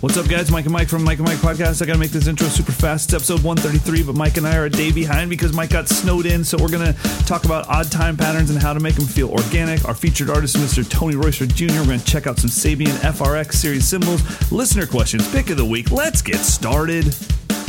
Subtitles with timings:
[0.00, 0.50] What's up, guys?
[0.50, 1.82] Mike and Mike from Mike and Mike Podcast.
[1.82, 3.12] I got to make this intro super fast.
[3.12, 6.24] It's episode 133, but Mike and I are a day behind because Mike got snowed
[6.24, 6.42] in.
[6.42, 6.94] So we're to
[7.26, 9.84] talk about odd time patterns and how to make them feel organic.
[9.84, 10.88] Our featured artist, Mr.
[10.88, 11.86] Tony Royster Jr.
[11.86, 15.90] We're to check out some Sabian FRX series cymbals, listener questions, pick of the week.
[15.90, 17.04] Let's get started.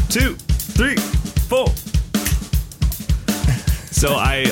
[0.08, 1.68] Two, three, four.
[3.92, 4.46] So I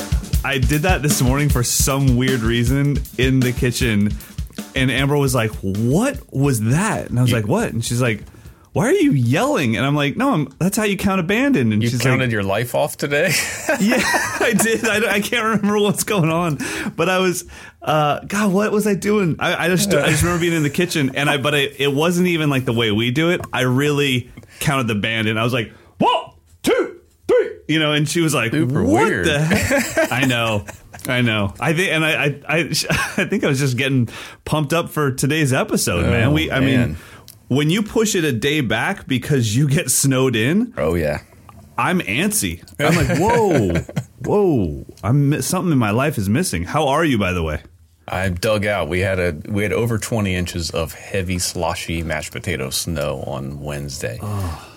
[0.44, 4.10] I did that this morning for some weird reason in the kitchen
[4.74, 8.22] and Amber was like, "What was that?" And I was like, "What?" And she's like,
[8.72, 11.82] "Why are you yelling?" And I'm like, "No, I'm, that's how you count abandoned." And
[11.82, 13.32] You she's counted like, your life off today?
[13.80, 14.00] "Yeah,
[14.40, 14.86] I did.
[14.86, 16.58] I, I can't remember what's going on,
[16.96, 17.44] but I was,
[17.82, 19.36] uh, God, what was I doing?
[19.38, 21.92] I, I just, I just remember being in the kitchen, and I, but I, it
[21.92, 23.40] wasn't even like the way we do it.
[23.52, 24.30] I really
[24.60, 26.32] counted the band, and I was like, one,
[26.62, 27.92] two, three, you know.
[27.92, 30.64] And she was like, Super "What weird." the heck?" I know."
[31.08, 31.54] I know.
[31.60, 32.58] I think, and I, I, I,
[33.16, 34.08] I think I was just getting
[34.44, 36.28] pumped up for today's episode, man.
[36.28, 36.66] Oh, We, I man.
[36.90, 36.96] mean,
[37.48, 41.22] when you push it a day back because you get snowed in, oh, yeah.
[41.78, 42.62] I'm antsy.
[42.78, 43.80] I'm like, whoa,
[44.24, 44.84] whoa.
[45.02, 46.64] I'm something in my life is missing.
[46.64, 47.62] How are you, by the way?
[48.06, 48.88] I dug out.
[48.88, 53.60] We had a we had over 20 inches of heavy, sloshy mashed potato snow on
[53.60, 54.18] Wednesday.
[54.20, 54.68] Oh,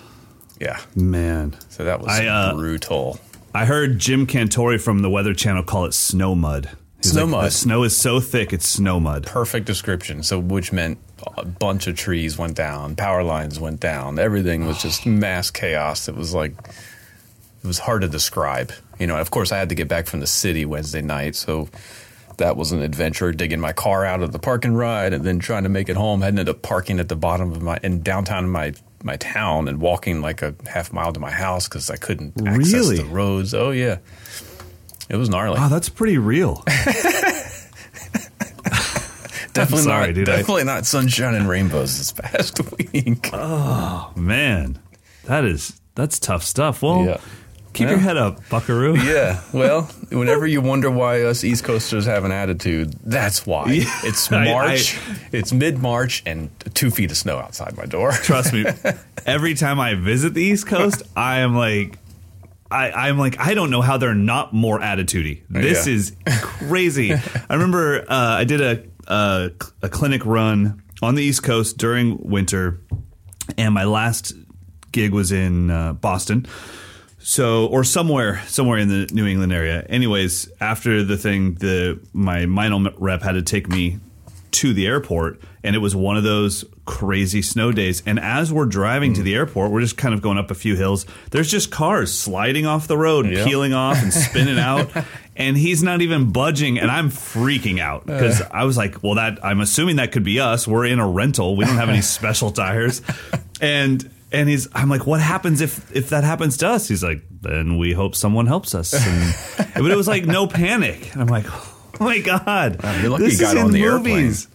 [0.60, 0.80] Yeah.
[0.94, 3.18] Man, So that was I, uh, brutal.
[3.56, 6.70] I heard Jim Cantore from the Weather Channel call it snow mud.
[7.00, 7.46] He's Snow like, mud.
[7.46, 9.26] The snow is so thick, it's snow mud.
[9.26, 10.24] Perfect description.
[10.24, 10.98] So, which meant
[11.36, 16.08] a bunch of trees went down, power lines went down, everything was just mass chaos.
[16.08, 18.72] It was like, it was hard to describe.
[18.98, 21.36] You know, of course, I had to get back from the city Wednesday night.
[21.36, 21.68] So,
[22.38, 25.62] that was an adventure digging my car out of the parking ride and then trying
[25.62, 26.24] to make it home.
[26.24, 29.80] I ended up parking at the bottom of my, in downtown my, my town and
[29.80, 32.96] walking like a half mile to my house because I couldn't access Really?
[32.98, 33.52] the roads.
[33.54, 33.98] Oh, yeah.
[35.08, 35.58] It was gnarly.
[35.58, 36.62] Wow, that's pretty real.
[39.52, 40.28] definitely sorry, not, dude.
[40.28, 43.30] I- Definitely not sunshine and rainbows this past week.
[43.32, 44.78] Oh man,
[45.24, 46.82] that is that's tough stuff.
[46.82, 47.20] Well, Yeah.
[47.74, 48.96] Keep your head up, Buckaroo.
[49.04, 53.66] Yeah, well, whenever you wonder why us East Coasters have an attitude, that's why.
[53.70, 54.98] Yeah, It's I- March,
[55.32, 58.12] it's mid March, and two feet of snow outside my door.
[58.12, 58.64] Trust me.
[59.26, 61.98] Every time I visit the East Coast, I am like,
[62.70, 65.42] I, I'm like, I don't know how they're not more attitudey.
[65.50, 65.92] This Yeah.
[65.94, 66.12] is
[66.42, 67.12] crazy.
[67.12, 68.04] I remember uh,
[68.38, 69.50] I did a, a
[69.82, 72.80] a clinic run on the East Coast during winter,
[73.58, 74.32] and my last
[74.92, 76.46] gig was in uh, Boston.
[77.26, 79.80] So, or somewhere, somewhere in the New England area.
[79.88, 83.98] Anyways, after the thing, the my Meinl rep had to take me
[84.52, 88.02] to the airport, and it was one of those crazy snow days.
[88.04, 89.24] And as we're driving to mm.
[89.24, 91.06] the airport, we're just kind of going up a few hills.
[91.30, 93.44] There's just cars sliding off the road, Yeah.
[93.44, 94.90] peeling off, and spinning out.
[95.36, 98.12] And he's not even budging, and I'm freaking out uh.
[98.12, 100.68] because I was like, "Well, that I'm assuming that could be us.
[100.68, 101.56] We're in a rental.
[101.56, 103.02] We don't have any special tires."
[103.60, 107.22] And and he's, I'm like, "What happens if if that happens to us?" He's like,
[107.40, 109.34] "Then we hope someone helps us." And,
[109.74, 111.12] but it was like no panic.
[111.12, 114.48] And I'm like, "Oh my god, you're lucky you this got is in the movies."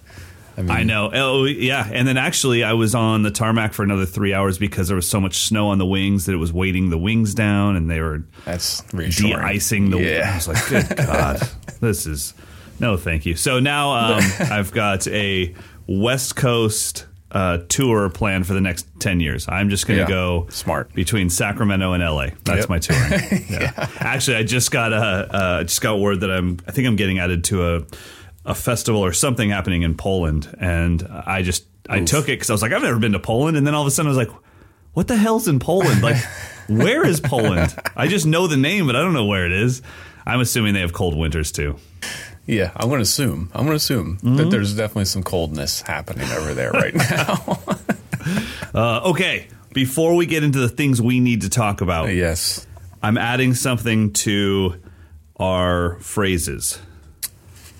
[0.58, 1.10] I mean, I know.
[1.14, 1.90] Oh, yeah.
[1.90, 5.08] And then actually, I was on the tarmac for another three hours because there was
[5.08, 8.02] so much snow on the wings that it was weighting the wings down, and they
[8.02, 10.00] were That's de-icing the.
[10.00, 10.32] Yeah.
[10.34, 11.50] I was like, good God,
[11.80, 12.34] this is
[12.80, 13.36] no, thank you.
[13.36, 15.56] So now um, I've got a
[15.88, 19.48] West Coast uh, tour plan for the next ten years.
[19.48, 20.10] I'm just going to Yeah.
[20.10, 20.94] go Smart.
[20.94, 22.28] between Sacramento and LA.
[22.44, 22.70] That's Yep.
[22.70, 22.96] my tour.
[23.50, 23.88] Yeah.
[24.00, 26.58] Actually, I just got a uh, just got word that I'm.
[26.68, 27.81] I think I'm getting added to a
[28.46, 32.54] a festival or something happening in Poland, and I just I took it because I
[32.54, 34.28] was like, I've never been to Poland, and then all of a sudden I was
[34.28, 34.36] like,
[34.94, 36.02] what the hell's in Poland?
[36.02, 36.18] Like,
[36.68, 37.75] where is Poland?
[37.96, 39.82] I just know the name, but I don't know where it is.
[40.25, 41.78] I'm assuming they have cold winters too.
[42.50, 43.50] Yeah, I'm going to assume.
[43.54, 44.36] I'm going to assume Mm-hmm.
[44.38, 47.60] that there's definitely some coldness happening over there right now.
[48.74, 52.66] Uh, okay, before we get into the things we need to talk about, yes.
[53.01, 54.75] I'm adding something to
[55.40, 56.80] our phrases.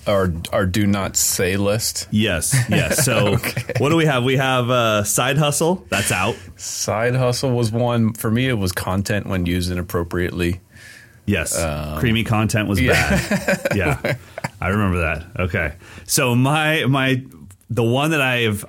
[0.06, 2.08] Our our do not say list.
[2.10, 3.04] Yes, yes.
[3.10, 3.36] So,
[3.78, 4.24] what do we have?
[4.24, 5.84] We have uh, side hustle.
[5.90, 6.36] That's out.
[6.56, 8.48] Side hustle was one for me.
[8.48, 10.60] It was content when used inappropriately.
[11.30, 13.68] Yes, um, creamy content was bad.
[13.74, 14.16] yeah,
[14.60, 15.26] I remember that.
[15.38, 15.74] Okay,
[16.06, 17.24] so my my
[17.68, 18.64] the one that I've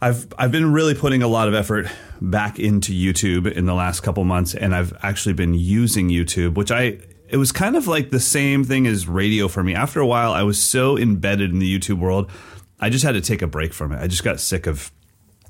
[0.00, 1.86] I've I've been really putting a lot of effort
[2.20, 6.70] back into YouTube in the last couple months, and I've actually been using YouTube, which
[6.70, 6.98] I
[7.28, 9.74] it was kind of like the same thing as radio for me.
[9.74, 12.30] After a while, I was so embedded in the YouTube world,
[12.80, 14.00] I just had to take a break from it.
[14.00, 14.90] I just got sick of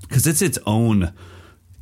[0.02, 1.14] because it's its own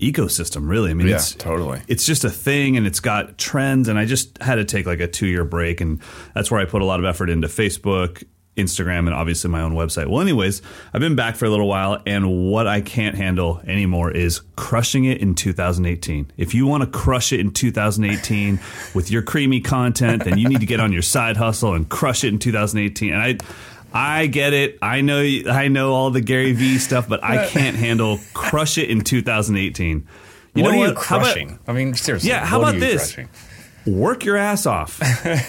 [0.01, 0.91] ecosystem, really.
[0.91, 1.81] I mean, Yeah, it's totally.
[1.89, 5.01] it's just a thing and it's got trends and i just had to take like
[5.01, 6.01] a two year break and
[6.35, 8.25] that's where i put a lot of effort into facebook
[8.57, 10.61] instagram and obviously my own website well anyways
[10.93, 15.05] i've been back for a little while and what i can't handle anymore is crushing
[15.05, 18.59] it in 2018 if you want to crush it in 2018
[18.95, 22.25] with your creamy content then you need to get on your side hustle and crush
[22.25, 23.37] it in 2018 and i
[23.93, 24.79] I get it.
[24.83, 25.21] I know.
[25.21, 30.07] I know all the Gary Vee stuff, but I can't handle crush it in 2018.
[30.55, 30.91] You what know are you what?
[30.91, 31.59] About- crushing?
[31.67, 32.29] I mean, seriously.
[32.31, 33.13] Yeah, how about you this?
[33.15, 33.29] crushing?
[33.87, 35.01] work your ass off.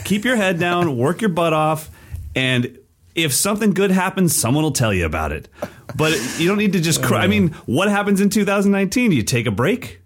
[0.05, 1.89] Keep your head down, work your butt off,
[2.35, 2.77] and
[3.13, 5.49] if something good happens, someone will tell you about it.
[5.95, 7.23] But you don't need to just oh, cry.
[7.23, 9.09] I mean, what happens in 2019?
[9.09, 10.01] Do you take a break?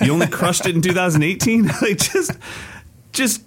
[0.00, 1.66] You only crushed it in 2018?
[1.82, 2.32] like just
[3.12, 3.42] just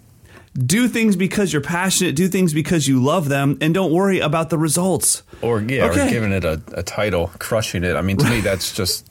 [0.58, 4.50] do things because you're passionate, do things because you love them, and don't worry about
[4.50, 5.24] the results.
[5.42, 6.08] Or yeah, Okay.
[6.08, 7.96] or giving it a, a title, crushing it.
[7.96, 9.08] I mean, to me, that's just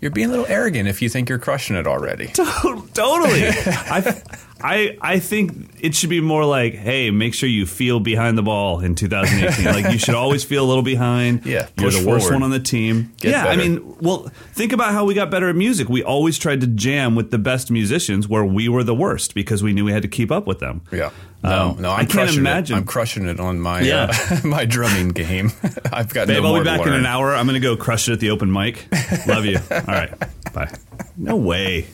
[0.00, 2.26] you're being a little arrogant if you think you're crushing it already.
[2.34, 3.44] totally.
[3.56, 4.20] I,
[4.62, 8.42] I, I think it should be more like, hey, make sure you feel behind the
[8.42, 9.64] ball in 2018.
[9.66, 11.44] like you should always feel a little behind.
[11.44, 12.34] Yeah, you're the worst forward.
[12.34, 13.12] one on the team.
[13.18, 15.88] Get yeah, I mean, well, think about how we got better at music.
[15.88, 19.62] We always tried to jam with the best musicians, where we were the worst because
[19.62, 20.82] we knew we had to keep up with them.
[20.92, 21.10] Yeah.
[21.44, 22.76] No, Um, no, I'm I can't imagine.
[22.76, 22.80] It.
[22.80, 24.12] I'm crushing it on my Yeah.
[24.30, 25.50] uh, my drumming game.
[25.92, 27.34] I've got Babe, no I'll be back in an hour.
[27.34, 28.86] I'm going to go crush it at the open mic.
[29.26, 29.58] Love you.
[29.72, 30.12] All right.
[30.52, 30.70] Bye.
[31.16, 31.88] No way.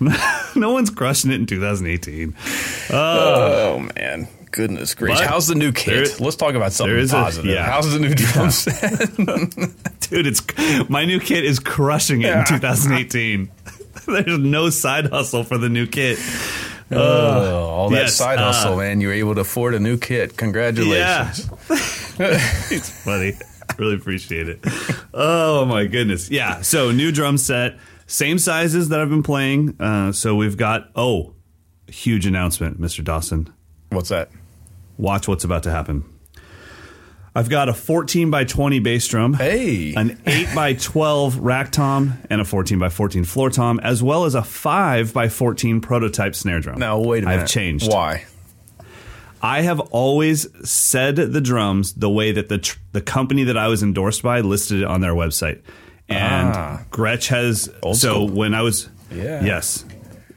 [0.56, 2.34] no one's crushing it in 2018.
[2.90, 5.26] Oh man, goodness gracious!
[5.26, 6.08] How's the new kit?
[6.08, 7.50] there- Let's talk about something is a- positive.
[7.50, 7.64] yeah.
[7.64, 8.80] How's the new drum set?
[10.10, 10.42] Dude, it's
[10.88, 13.50] my new kit is crushing it in 2018.
[14.06, 16.18] There's no side hustle for the new kit.
[16.90, 19.00] Oh, all that yes, side uh, hustle, man!
[19.02, 20.36] You were able to afford a new kit.
[20.38, 21.50] Congratulations!
[22.18, 23.34] it's funny.
[23.76, 24.60] Really appreciate it.
[25.12, 26.30] Oh my goodness.
[26.30, 26.62] Yeah.
[26.62, 27.76] So new drum set,
[28.08, 29.76] same sizes that I've been playing.
[29.78, 31.34] Uh, so we've got oh,
[31.86, 33.04] huge announcement, Mr.
[33.04, 33.52] Dawson.
[33.90, 34.30] What's that?
[34.96, 36.04] Watch what's about to happen.
[37.34, 39.34] I've got a 14 by 20 bass drum.
[39.34, 39.94] Hey.
[39.94, 44.24] An 8 by 12 rack tom and a 14 by 14 floor tom, as well
[44.24, 46.80] as a 5 by 14 prototype snare drum.
[46.80, 47.42] Now wait a minute.
[47.42, 47.92] I've changed.
[47.92, 48.24] Why?
[49.40, 53.68] I have always said the drums the way that the tr- the company that I
[53.68, 55.62] was endorsed by listed it on their website,
[56.08, 56.80] and Ah.
[56.90, 57.70] Gretsch has.
[57.82, 58.28] So school.
[58.28, 59.44] when I was, Yeah.
[59.44, 59.84] yes,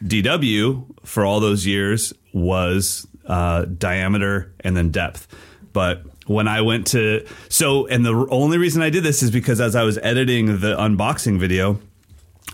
[0.06, 5.28] DW for all those years was uh, diameter and then depth,
[5.74, 9.60] but when I went to so and the only reason I did this is because
[9.62, 11.80] as I was editing the unboxing video,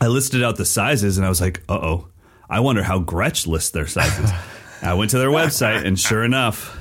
[0.01, 2.07] I listed out the sizes and I was like, uh oh,
[2.49, 4.31] I wonder how Gretsch lists their sizes.
[4.81, 6.75] I went to their website and sure enough.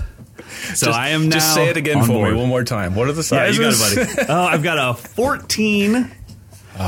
[0.74, 1.36] So I am now.
[1.36, 2.32] Just say it again for board.
[2.34, 2.94] me one more time.
[2.94, 3.58] What are the Yeah, sizes?
[3.58, 4.28] you got it, buddy.
[4.32, 6.10] oh, I've got a 14,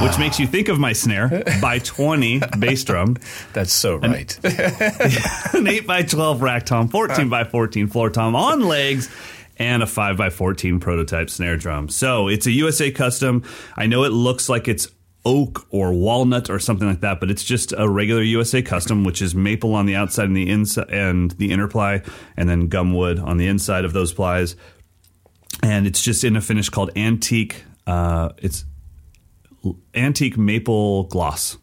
[0.02, 3.16] which makes you think of my snare, by 20 bass drum,
[3.52, 4.38] That's so right.
[5.54, 9.08] an 8 by 12 rack tom, 14 by 14 floor tom on legs,
[9.56, 11.88] and a 5 by 14 prototype snare drum.
[11.88, 13.42] So it's a USA custom.
[13.76, 14.88] I know it looks like it's
[15.24, 19.20] oak or walnut or something like that, but it's just a regular USA custom, which
[19.20, 22.02] is maple on the outside and the inside and the inner ply,
[22.36, 24.54] and then gumwood on the inside of those plies.
[25.62, 27.64] and it's just in a finish called antique.
[27.86, 28.64] Uh, it's
[29.94, 31.56] antique maple gloss,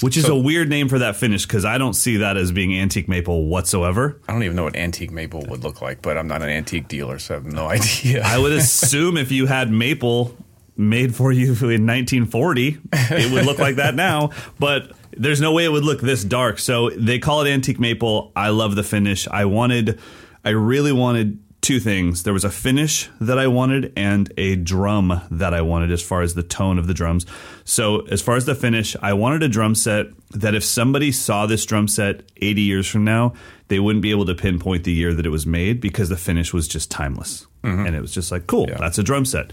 [0.00, 2.52] which is So- a weird name for that finish because I don't see that as
[2.52, 4.20] being antique maple whatsoever.
[4.28, 6.88] I don't even know what antique maple would look like, but I'm not an antique
[6.88, 8.22] dealer, so I have no idea.
[8.24, 10.36] I would assume if you had maple
[10.76, 14.30] made for you in 1940, it would look like that now.
[14.58, 16.58] But there's no way it would look this dark.
[16.58, 18.32] So they call it antique maple.
[18.34, 19.28] I love the finish.
[19.28, 20.00] I wanted,
[20.44, 22.22] I really wanted two things.
[22.22, 26.20] There was a finish that I wanted and a drum that I wanted as far
[26.22, 27.24] as the tone of the drums.
[27.64, 31.46] So as far as the finish, I wanted a drum set that if somebody saw
[31.46, 33.32] this drum set 80 years from now,
[33.68, 36.52] they wouldn't be able to pinpoint the year that it was made because the finish
[36.52, 37.46] was just timeless.
[37.62, 37.86] Mm-hmm.
[37.86, 38.76] And it was just like, cool, Yeah.
[38.78, 39.52] that's a drum set.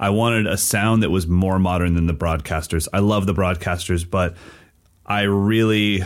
[0.00, 2.88] I wanted a sound that was more modern than the broadcasters.
[2.92, 4.36] I love the broadcasters, but
[5.06, 6.02] I really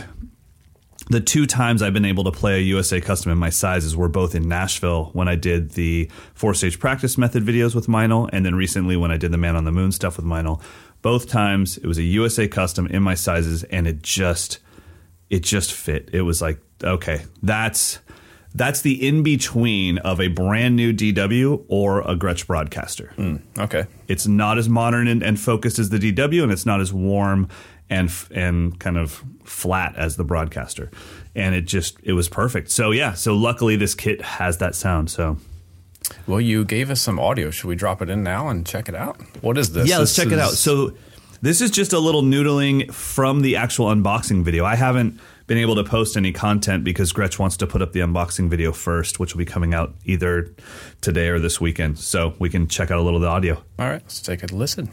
[1.09, 4.09] the two times I've been able to play a USA custom in my sizes were
[4.09, 8.45] both in Nashville when I did the four stage practice method videos with Meinl, and
[8.45, 10.61] then recently when I did the Man on the Moon stuff with Meinl.
[11.01, 14.59] Both times it was a USA custom in my sizes, and it just
[15.29, 16.09] it just fit.
[16.11, 17.99] It was like okay, that's
[18.53, 23.13] that's the in between of a brand new DW or a Gretsch broadcaster.
[23.15, 23.85] Hmm, okay.
[24.07, 27.47] It's not as modern and, and focused as the DW, and it's not as warm
[27.89, 30.91] and and kind of flat as the broadcaster.
[31.35, 32.69] And it just it was perfect.
[32.71, 33.13] So yeah.
[33.13, 35.09] So luckily this kit has that sound.
[35.09, 35.37] So
[36.25, 37.49] Well, you gave us some audio.
[37.51, 39.19] Should we drop it in now and check it out?
[39.41, 39.87] What is this?
[39.89, 40.51] yeah, let's This check it out.
[40.51, 40.93] So
[41.41, 44.65] this is just a little noodling from the actual unboxing video.
[44.65, 47.99] I haven't been able to post any content because Gretsch wants to put up the
[48.01, 50.51] unboxing video first, which will be coming out either
[50.99, 51.99] today or this weekend.
[51.99, 53.55] So we can check out a little of the audio.
[53.79, 54.89] all right, let's take a listen.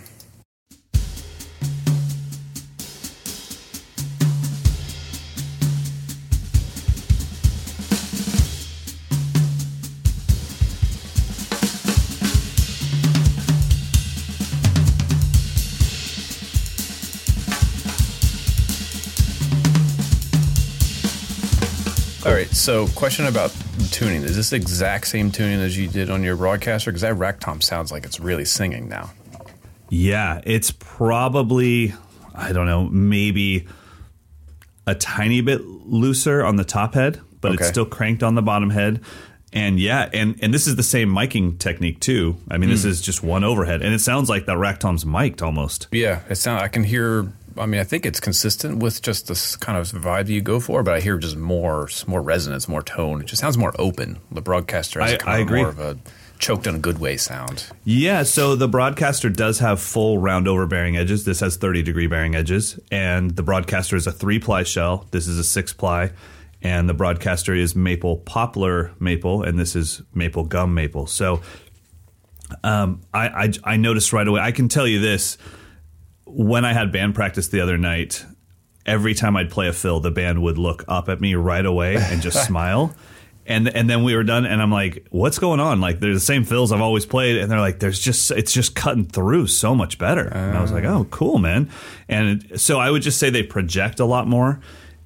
[22.65, 23.55] So question about
[23.91, 24.23] tuning.
[24.23, 26.91] Is this the exact same tuning as you did on your broadcaster?
[26.91, 29.11] Because that rack tom sounds like it's really singing now.
[29.91, 31.93] Yeah, it's probably
[32.35, 33.67] I don't know, maybe
[34.87, 38.71] a tiny bit looser on the top head, but it's still cranked on the bottom
[38.71, 39.01] head.
[39.53, 42.39] And yeah, and and this is the same miking technique too.
[42.51, 42.75] I mean, Hmm.
[42.75, 45.87] this is just one overhead, and it sounds like that rack tom's mic'd almost.
[45.93, 46.61] Yeah, it sound.
[46.61, 47.31] I can hear.
[47.57, 50.83] I mean, I think it's consistent with just this kind of vibe you go for,
[50.83, 53.21] but I hear just more, more resonance, more tone.
[53.21, 54.19] It just sounds more open.
[54.31, 55.61] The broadcaster has I- kind I of agree.
[55.61, 55.99] more of a
[56.41, 57.67] choked in a good way sound.
[57.85, 61.25] Yeah, so the broadcaster does have full round over bearing edges.
[61.25, 65.07] This has 30 degree bearing edges, and the broadcaster is a three ply shell.
[65.13, 66.11] This is a six ply,
[66.61, 71.07] and the broadcaster is maple poplar maple, and this is maple gum maple.
[71.07, 71.41] So
[72.63, 74.41] um, I, I, I noticed right away.
[74.41, 75.39] I can tell you this
[76.37, 78.25] when I had band practice the other night,
[78.87, 81.97] every time I'd play a fill, the band would look up at me right away
[81.97, 82.95] and just smile.
[83.47, 86.19] And and then we were done, and I'm like, "What's going on?" Like, they're the
[86.21, 89.75] same fills I've always played, and they're like, "There's just it's just cutting through so
[89.75, 91.69] much better." and I was like, "Oh, cool, man!"
[92.09, 94.61] And so I would just say they project a lot more.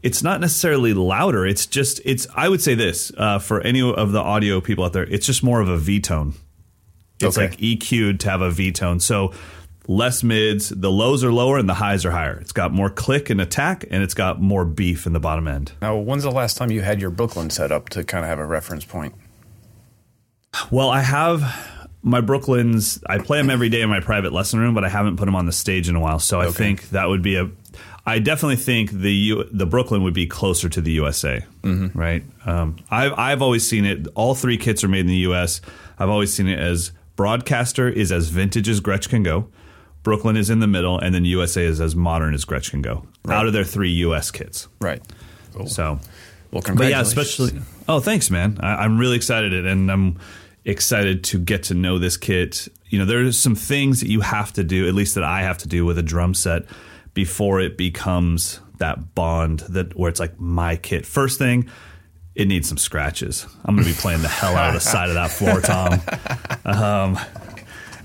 [0.04, 1.44] It's not necessarily louder.
[1.48, 2.28] It's just it's.
[2.32, 5.02] I would say this uh, for any of the audio people out there.
[5.02, 6.34] It's just more of a V tone.
[7.20, 7.48] It's Okay.
[7.48, 9.00] like EQ'd to have a V tone.
[9.00, 9.32] So
[9.88, 12.38] less mids, the lows are lower and the highs are higher.
[12.38, 15.72] It's got more click and attack, and it's got more beef in the bottom end.
[15.82, 18.38] Now, when's the last time you had your Brooklyn set up to kind of have
[18.38, 19.14] a reference point?
[20.70, 21.42] Well, I have
[22.02, 23.02] my Brooklyns.
[23.08, 25.34] I play them every day in my private lesson room, but I haven't put them
[25.34, 26.18] on the stage in a while.
[26.18, 27.50] So I think that would be a.
[28.06, 32.24] I definitely think the U, the Brooklyn would be closer to the USA, right?
[32.46, 34.06] Um, I've I've always seen it.
[34.14, 35.60] All three kits are made in the U.S.
[35.98, 39.48] I've always seen it as broadcaster is as vintage as Gretsch can go.
[40.08, 43.04] Brooklyn is in the middle, and then USA is as modern as Gretsch can go.
[43.28, 44.30] Out of their three U.S.
[44.30, 45.02] kits, Right.
[45.52, 45.66] Cool.
[45.66, 46.00] so well,
[46.50, 46.60] but yeah,
[47.02, 47.08] congratulations.
[47.08, 47.60] especially.
[47.86, 48.56] Oh, thanks, man.
[48.62, 50.18] I, I'm really excited, and I'm
[50.64, 52.68] excited to get to know this kit.
[52.88, 55.58] You know, there's some things that you have to do, at least that I have
[55.58, 56.62] to do with a drum set,
[57.12, 61.04] before it becomes that bond that where it's like my kit.
[61.04, 61.68] First thing,
[62.34, 63.46] it needs some scratches.
[63.66, 66.00] I'm going to be playing the hell out of the side of that floor, Tom.
[66.64, 67.18] Um,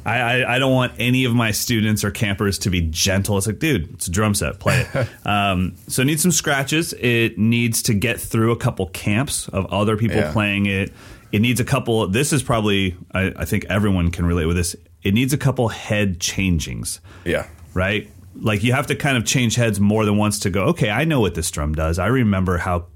[0.06, 3.38] I, I, I don't want any of my students or campers to be gentle.
[3.38, 5.08] It's like, dude, it's a drum set, play it.
[5.28, 6.94] um, so it needs some scratches.
[6.94, 10.32] It needs to get through a couple camps of other people Yeah.
[10.34, 10.92] playing it.
[11.32, 12.06] It needs a couple.
[12.08, 14.76] This is probably, I, I think everyone can relate with this.
[15.04, 17.48] It needs a couple head changings Yeah.
[17.74, 18.10] right?
[18.36, 21.06] Like you have to kind of change heads more than once to go, okay, I
[21.06, 22.00] know what this drum does.
[22.00, 22.88] I remember how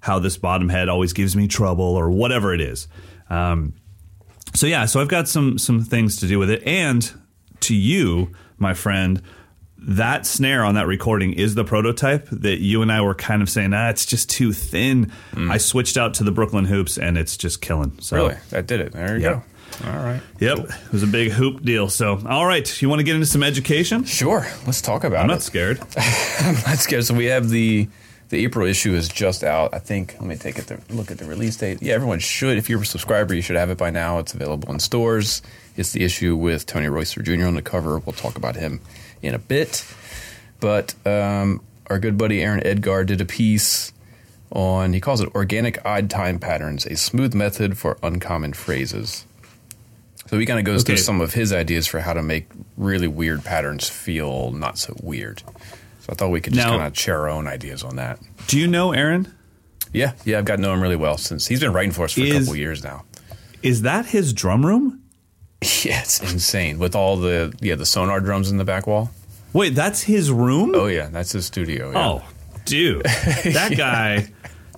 [0.00, 2.88] how this bottom head always gives me trouble or whatever it is.
[3.30, 3.74] Um,
[4.54, 7.10] so yeah, so I've got some some things to do with it, and
[7.60, 9.22] to you, my friend,
[9.78, 13.48] that snare on that recording is the prototype that you and I were kind of
[13.50, 15.10] saying, ah, it's just too thin.
[15.36, 17.98] I switched out to the Brooklyn hoops, and it's just killing.
[18.00, 18.92] So Really, that did it.
[18.92, 19.30] There you Yeah.
[19.32, 19.42] go.
[19.90, 20.20] All right.
[20.38, 21.88] Yep, it was a big hoop deal.
[21.88, 24.04] So, all right, you want to get into some education?
[24.04, 24.46] Sure.
[24.66, 25.22] Let's talk about it.
[25.22, 25.80] I'm not scared.
[25.96, 27.00] Let's go.
[27.00, 27.88] So we have the
[28.32, 29.74] the April issue is just out.
[29.74, 30.14] I think.
[30.18, 30.70] Let me take it.
[30.90, 31.82] Look at the release date.
[31.82, 32.56] Yeah, everyone should.
[32.56, 34.18] If you're a subscriber, you should have it by now.
[34.18, 35.42] It's available in stores.
[35.76, 37.44] It's the issue with Tony Royster Jr.
[37.46, 37.98] on the cover.
[37.98, 38.80] We'll talk about him
[39.20, 39.84] in a bit.
[40.60, 43.92] But um, our good buddy Aaron Edgar did a piece
[44.50, 44.94] on.
[44.94, 49.26] He calls it "Organic Odd Time Patterns: A Smooth Method for Uncommon Phrases."
[50.28, 50.94] So he kind of goes Okay.
[50.94, 52.46] through some of his ideas for how to make
[52.78, 55.42] really weird patterns feel not so weird.
[56.02, 58.18] So I thought we could just kind of share our own ideas on that.
[58.48, 59.32] Do you know Aaron?
[59.92, 62.12] Yeah, yeah, I've got to know him really well since he's been writing for us
[62.14, 63.04] for a couple years now.
[63.62, 64.98] Is that his drum room?
[65.84, 69.12] Yeah, it's insane with all the yeah the Sonor drums in the back wall.
[69.52, 70.72] Wait, that's his room?
[70.74, 71.92] Oh yeah, that's his studio.
[71.92, 72.08] Yeah.
[72.08, 72.24] Oh,
[72.64, 74.26] dude, that guy,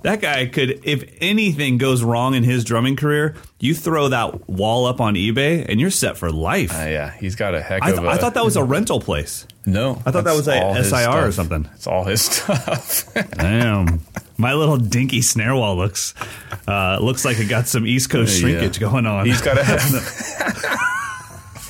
[0.04, 0.80] that guy could.
[0.84, 5.66] If anything goes wrong in his drumming career, you throw that wall up on eBay
[5.68, 6.72] and you're set for life.
[6.72, 8.08] Uh, yeah, he's got a heck I, of a.
[8.08, 9.46] I thought that was a rental place.
[9.66, 10.00] no.
[10.06, 11.68] I thought that was a SIR or something.
[11.74, 13.12] It's all his stuff.
[13.32, 14.00] Damn,
[14.38, 16.14] my little dinky snare wall looks
[16.68, 18.40] uh, looks like it got some East Coast Yeah.
[18.58, 19.26] shrinkage going on.
[19.26, 19.80] he's got to have.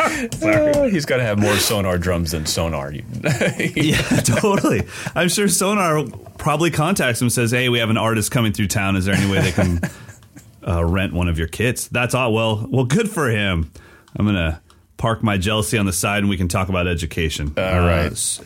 [0.45, 2.93] Uh, he's got to have more Sonor drums than Sonor.
[3.77, 4.83] yeah, totally.
[5.15, 6.07] I'm sure Sonor
[6.39, 8.97] probably contacts him and says, "Hey, we have an artist coming through town.
[8.97, 9.81] Is there any way they can
[10.67, 12.33] uh, rent one of your kits?" That's all.
[12.33, 13.71] Well, well, good for him.
[14.17, 14.61] I'm gonna
[14.97, 17.53] park my jealousy on the side, and we can talk about education.
[17.57, 18.13] All right.
[18.13, 18.41] s-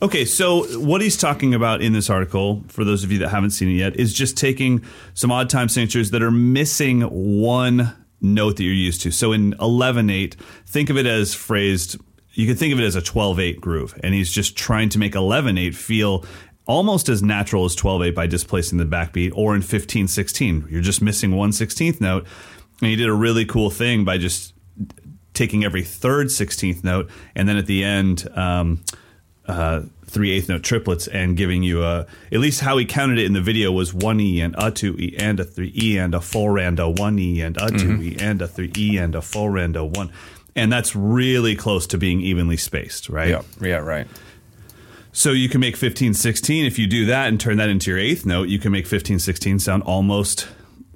[0.00, 3.50] Okay, so what he's talking about in this article, for those of you that haven't
[3.50, 4.82] seen it yet, is just taking
[5.14, 9.10] some odd time signatures that are missing one note that you're used to.
[9.10, 10.34] So in 11-8,
[10.66, 11.98] think of it as phrased,
[12.32, 13.98] you can think of it as a 12-8 groove.
[14.02, 16.24] And he's just trying to make 11-8 feel
[16.66, 21.34] almost as natural as 12-8 by displacing the backbeat, or in 15-16, you're just missing
[21.34, 22.26] one 16th note.
[22.80, 24.54] And he did a really cool thing by just
[25.34, 28.82] taking every third 16th note and then at the end um,
[29.46, 33.24] uh, three eighth note triplets and giving you a at least how he counted it
[33.24, 36.14] in the video was one e and a two e and a three e and
[36.14, 39.14] a four and a one e and a 2 e and a three e and
[39.14, 40.12] a four and a one.
[40.54, 43.30] And that's really close to being evenly spaced right?
[43.30, 44.06] Yeah, yeah, right.
[45.12, 47.98] so you can make 15 16 if you do that and turn that into your
[47.98, 50.46] eighth note you can make 15 16 sound almost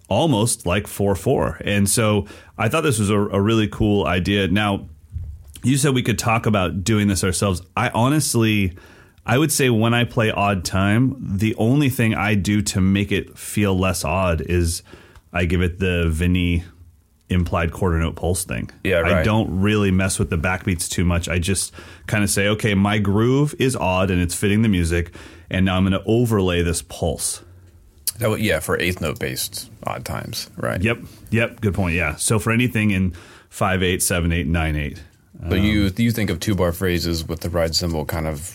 [0.08, 2.26] almost like 4 4 and so
[2.58, 4.48] i thought this was a, a really cool idea.
[4.48, 4.88] Now
[5.62, 7.60] you said we could talk about doing this ourselves.
[7.76, 8.76] I honestly
[9.26, 13.12] i would say when i play odd time the only thing i do to make
[13.12, 14.82] it feel less odd is
[15.32, 16.64] i give it the Vinnie
[17.28, 19.12] implied quarter note pulse thing Yeah, right.
[19.14, 21.72] i don't really mess with the backbeats too much i just
[22.06, 25.12] kind of say okay my groove is odd and it's fitting the music
[25.50, 27.42] and now i'm going to overlay this pulse
[28.20, 30.80] That would, yeah, for eighth note based odd times, right?
[30.80, 30.98] yep
[31.30, 33.12] yep good point yeah so for anything in
[33.50, 35.02] 5 8 7 8 9 8
[35.48, 38.54] But you um, you think of two bar phrases with the ride cymbal kind of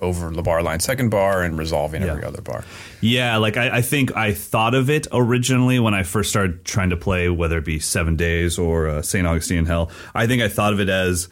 [0.00, 2.64] over the bar line second bar and resolving every other bar.
[3.00, 6.90] Yeah, like I, I think I thought of it originally when I first started trying
[6.90, 9.26] to play, whether it be Seven Days or uh, St.
[9.26, 9.90] Augustine in Hell.
[10.14, 11.28] I think I thought of it as,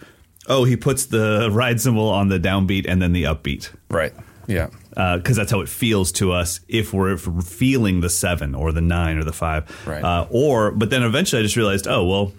[0.47, 3.71] oh, he puts the ride cymbal on the downbeat and then the upbeat.
[3.91, 4.13] Right.
[4.47, 4.69] Yeah.
[4.91, 8.73] Because that's how it feels to us if we're, if we're feeling the seven or
[8.73, 9.71] the nine or the five.
[9.87, 10.03] Right.
[10.03, 12.33] Uh, or, but then eventually I just realized, oh, well,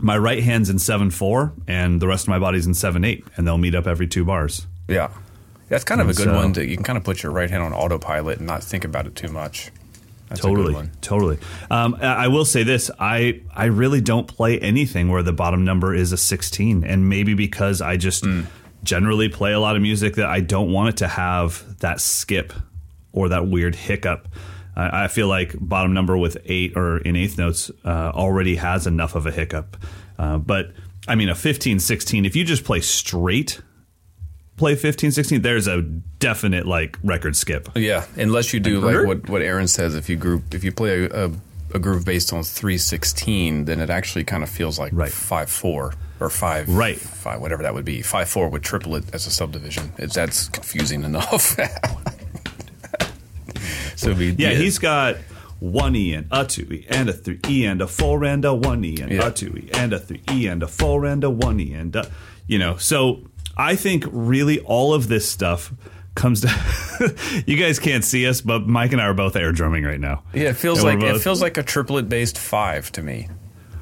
[0.00, 3.24] my right hand's in seven four and the rest of my body's in seven eight,
[3.36, 4.66] and they'll meet up every two bars.
[4.88, 5.10] Yeah.
[5.72, 7.50] That's kind of a good so- one to you can kind of put your right
[7.50, 9.70] hand on autopilot and not think about it too much.
[10.28, 10.90] That's a good totally, one.
[11.02, 11.38] totally.
[11.70, 15.94] Um, I will say this: I I really don't play anything where the bottom number
[15.94, 18.46] is a sixteen, and maybe because I just Mm.
[18.84, 22.52] generally play a lot of music that I don't want it to have that skip
[23.12, 24.28] or that weird hiccup.
[24.74, 28.86] I I feel like bottom number with eight or in eighth notes uh, already has
[28.86, 29.76] enough of a hiccup.
[30.18, 30.72] Uh, but
[31.08, 33.60] I mean, a 15, 16, if you just play straight,
[34.62, 37.68] play 15, 16, there's a definite like record skip.
[37.74, 40.70] Yeah, unless you do Like, like what, what Aaron says, if you group if you
[40.70, 41.30] play a, a,
[41.74, 45.10] a groove based on three sixteen, then it actually kind of feels like Right.
[45.10, 46.96] five four or five Right.
[46.96, 49.92] five whatever that would be five four would triple it as a subdivision.
[49.98, 51.58] It's that's confusing enough.
[53.96, 55.16] so it'd be, Yeah, he's got
[55.58, 58.54] one E and a two E and a three E and a four and a
[58.54, 59.26] one E and Yeah.
[59.26, 61.94] a two E and a three E and a four and a one E and
[61.96, 62.08] a,
[62.46, 62.76] you know.
[62.76, 65.72] So I think really all of this stuff
[66.14, 67.42] comes to.
[67.46, 70.22] you guys can't see us, but Mike and I are both air drumming right now.
[70.34, 70.50] yeah.
[70.50, 73.28] It feels And like it feels like a triplet based five to me.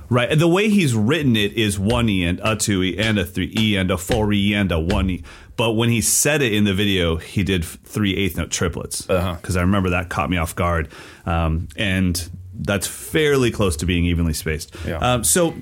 [0.09, 0.31] Right.
[0.31, 3.25] And the way he's written it is one E and a two E and a
[3.25, 5.23] three E and a four E and a one E.
[5.57, 9.09] But when he said it in the video, he did three eighth note triplets.
[9.09, 9.35] Uh-huh.
[9.35, 10.89] Because I remember that caught me off guard.
[11.27, 14.75] Um, and that's fairly close to being evenly spaced.
[14.87, 14.97] Yeah.
[14.99, 15.55] Um, so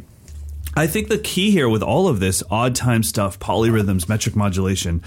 [0.78, 5.02] I think the key here with all of this odd time stuff, polyrhythms, metric modulation,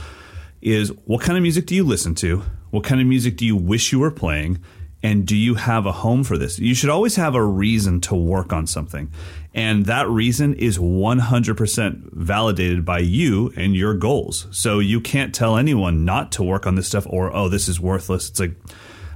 [0.62, 2.44] is what kind of music do you listen to?
[2.72, 4.60] What kind of music do you wish you were playing?
[5.02, 6.60] And do you have a home for this?
[6.60, 9.14] You should always have a reason to work on something.
[9.54, 14.48] And that reason is 100% validated by you and your goals.
[14.52, 17.80] So you can't tell anyone not to work on this stuff or, oh, this is
[17.80, 18.28] worthless.
[18.30, 18.58] It's like,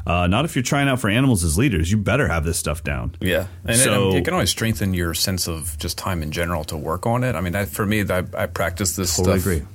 [0.06, 1.90] uh, not if you're trying out for animals as leaders.
[1.92, 3.16] You better have this stuff down.
[3.20, 6.64] Yeah, and So- it, it can always strengthen your sense of just time in general
[6.66, 7.36] to work on it.
[7.36, 9.54] I mean, I, for me, I, I practice this Totally stuff.
[9.54, 9.68] agree.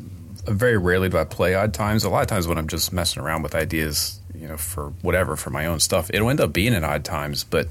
[0.47, 2.05] Very rarely do I play odd times.
[2.05, 5.37] A lot of times when I'm just messing around with ideas, you know, for whatever
[5.37, 7.45] for my own stuff, it'll end up being in odd times.
[7.45, 7.69] But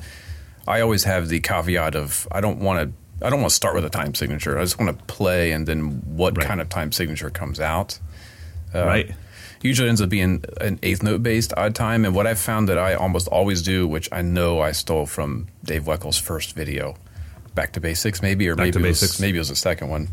[0.68, 3.26] I always have the caveat of I don't want to.
[3.26, 4.58] I don't want to start with a time signature.
[4.58, 6.46] I just want to play, and then what Right.
[6.48, 8.00] kind of time signature comes out.
[8.74, 9.12] Uh, right.
[9.62, 12.06] Usually ends up being an eighth note based odd time.
[12.06, 15.48] And what I've found that I almost always do, which I know I stole from
[15.64, 16.96] Dave Weckl's first video,
[17.56, 20.08] Back to Basics, maybe, or Back maybe it was, maybe it was the second one,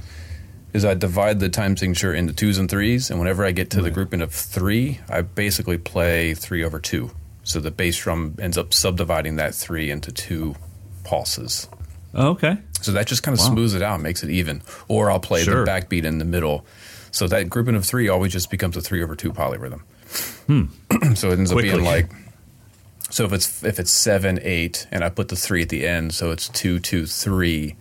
[0.72, 3.09] is I divide the time signature into twos and threes.
[3.11, 7.12] And whenever I get to the grouping of three, I basically play three over two.
[7.44, 10.56] So the bass drum ends up subdividing that three into two
[11.04, 11.68] pulses.
[12.14, 12.59] Oh, okay.
[12.80, 14.62] So that just kind of smooths it out, makes it even.
[14.88, 15.64] Or I'll play Sure.
[15.64, 16.66] the backbeat in the middle.
[17.16, 19.81] So that grouping of three always just becomes a three over two polyrhythm.
[20.46, 20.64] Hmm.
[21.14, 22.11] so it ends up being like
[23.09, 26.12] so if it's if it's seven eight and I put the three at the end,
[26.12, 27.76] so it's two two three.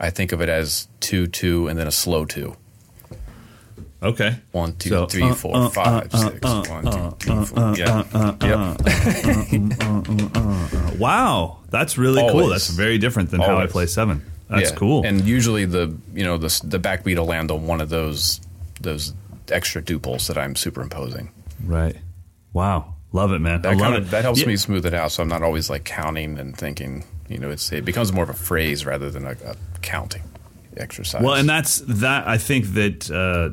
[0.00, 2.56] I think of it as two two and then a slow two.
[4.02, 4.38] Okay.
[4.50, 6.40] One two So, three uh, four uh, five uh, uh six.
[6.42, 7.76] uh, One, two, three, four.
[7.76, 8.02] yeah.
[10.90, 10.98] yep.
[10.98, 12.48] Wow, that's really cool.
[12.48, 14.24] That's very different than how I play seven.
[14.48, 14.76] That's Yeah.
[14.76, 15.06] cool.
[15.06, 18.40] And usually the you know the the backbeat will land on one of those
[18.80, 19.14] those
[19.50, 21.30] extra duples that I'm superimposing.
[21.64, 21.96] right.
[22.52, 22.94] Wow.
[23.12, 23.54] Love it, man.
[23.54, 23.98] I That love kind it.
[24.02, 24.46] of that helps Yeah.
[24.48, 27.04] me smooth it out, so I'm not always like counting and thinking.
[27.28, 30.22] You know, it's it becomes more of a phrase rather than a, a counting
[30.76, 31.22] exercise.
[31.22, 32.26] Well, and that's that.
[32.28, 33.50] I think that uh,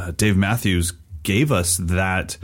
[0.00, 2.36] uh, Dave Matthews gave us that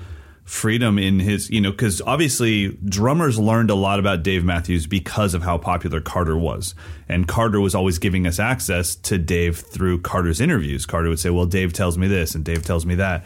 [0.45, 5.35] freedom in his, you know, because obviously drummers learned a lot about Dave Matthews because
[5.35, 6.75] of how popular Carter was,
[7.09, 10.87] and Carter was always giving us access to Dave through Carter's interviews.
[10.87, 13.25] Carter would say, "Well, Dave tells me this, and Dave tells me that,"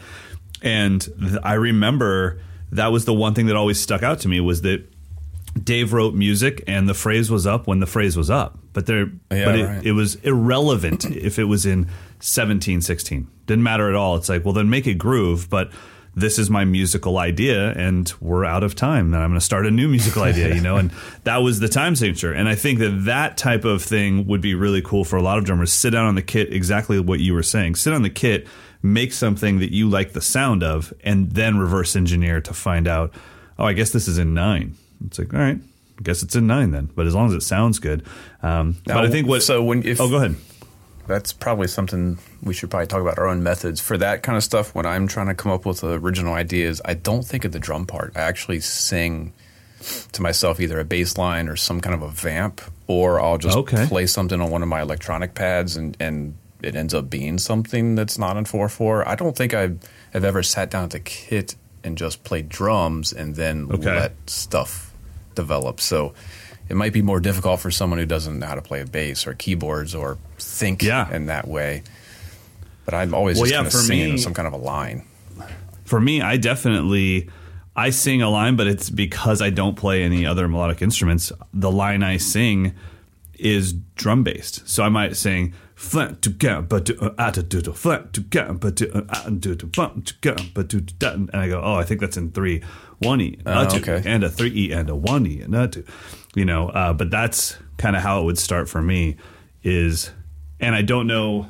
[0.61, 2.39] and th- I remember
[2.71, 4.83] that was the one thing that always stuck out to me was that
[5.61, 8.59] Dave wrote music and the phrase was up when the phrase was up.
[8.73, 9.85] But there Yeah, but it, right.
[9.85, 11.85] it was irrelevant if it was in
[12.19, 13.27] 1716.
[13.45, 14.15] Didn't matter at all.
[14.17, 15.71] It's like, well then make it groove, but
[16.15, 19.65] this is my musical idea and we're out of time and I'm going to start
[19.65, 20.91] a new musical idea, you know, and
[21.25, 22.31] that was the time signature.
[22.31, 25.37] And I think that that type of thing would be really cool for a lot
[25.37, 25.73] of drummers.
[25.73, 27.75] Sit down on the kit, exactly what you were saying.
[27.75, 28.47] Sit on the kit,
[28.81, 33.13] make something that you like the sound of, and then reverse engineer to find out,
[33.59, 34.75] oh, I guess this is in nine.
[35.05, 35.59] It's like, all right,
[35.99, 36.89] I guess it's in nine then.
[36.95, 38.05] But as long as it sounds good.
[38.41, 39.43] Um, Now, but I think what.
[39.43, 40.35] so when if oh, go ahead.
[41.07, 44.43] That's probably something we should probably talk about our own methods for that kind of
[44.43, 44.73] stuff.
[44.75, 47.85] When I'm trying to come up with original ideas, I don't think of the drum
[47.85, 48.13] part.
[48.15, 49.33] I actually sing
[50.13, 53.57] to myself either a bass line or some kind of a vamp, or I'll just
[53.57, 53.85] Okay.
[53.87, 57.93] play something on one of my electronic pads and, and it ends up being something
[57.95, 59.07] that's not in 4 4.
[59.07, 59.77] I don't think I've,
[60.13, 63.95] have ever sat down at the kit and just played drums and then Okay.
[63.95, 64.91] let stuff
[65.35, 65.79] develop.
[65.79, 66.13] So
[66.69, 69.27] it might be more difficult for someone who doesn't know how to play a bass
[69.27, 71.13] or keyboards or think Yeah.
[71.13, 71.83] in that way.
[72.85, 75.03] But I'm always Well, just yeah, kind of singing me- some kind of a line.
[75.85, 77.29] For me, I definitely
[77.77, 81.31] I sing a line, but it's because I don't play any other melodic instruments.
[81.53, 82.73] The line I sing
[83.37, 87.73] is drum based, so I might sing flat to get but to at to to
[87.73, 90.81] flat to get uh, ah, but to at to to flat to get but to
[91.01, 92.61] and I go oh I think that's in three
[92.99, 94.01] one e a Oh, two okay.
[94.09, 95.83] and a three e and a one e and a two,
[96.35, 96.69] you know.
[96.69, 99.17] Uh, but that's kind of how it would start for me.
[99.63, 100.11] Is
[100.59, 101.49] and I don't know.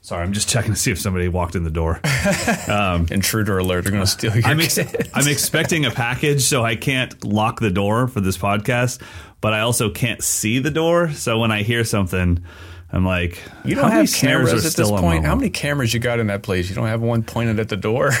[0.00, 1.98] Sorry, I'm just checking to see if somebody walked in the door.
[3.10, 3.84] Intruder alert!
[3.84, 4.78] They're going to steal your I'm, ex-.
[5.14, 9.00] I'm expecting a package, so I can't lock the door for this podcast,
[9.40, 11.10] but I also can't see the door.
[11.12, 12.44] So when I hear something,
[12.92, 15.24] I'm like, You don't have cameras at this point.
[15.24, 16.68] How many cameras you got in that place?
[16.68, 18.10] You don't have one pointed at the door.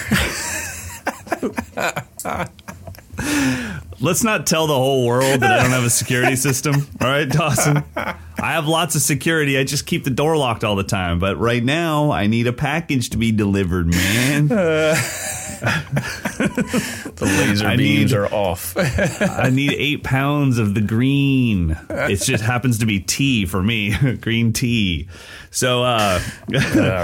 [4.00, 6.74] Let's not tell the whole world that I don't have a security system.
[7.00, 7.82] All right, Dawson.
[7.96, 8.16] I
[8.52, 9.56] have lots of security.
[9.56, 11.18] I just keep the door locked all the time.
[11.20, 14.48] But right now, I need a package to be delivered, man.
[15.64, 18.74] the laser I beams need- are off.
[18.76, 21.76] I need eight pounds of the green.
[21.88, 25.08] It just happens to be tea for me, green tea.
[25.50, 26.20] So, uh,
[26.52, 26.58] All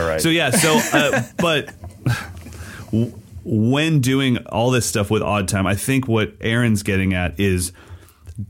[0.06, 0.20] right.
[0.20, 1.72] so yeah, so uh, but
[3.44, 7.72] when doing all this stuff with odd time, I think what Aaron's getting at is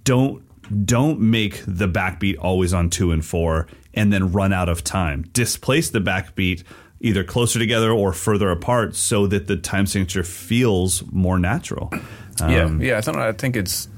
[0.05, 0.43] don't
[0.87, 5.23] don't make the backbeat always on two and four and then run out of time.
[5.33, 6.63] Displace the backbeat
[7.01, 11.91] either closer together or further apart so that the time signature feels more natural.
[12.39, 12.99] yeah, Um, yeah.
[12.99, 13.89] I think I think it's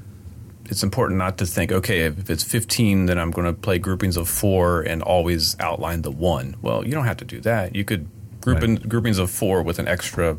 [0.71, 4.17] it's important not to think, okay, if it's 15, then I'm going to play groupings
[4.17, 6.55] of four and always outline the one.
[6.63, 7.75] Well, you don't have to do that.
[7.77, 8.09] You could
[8.41, 8.65] group Right.
[8.65, 10.39] in groupings of four with an extra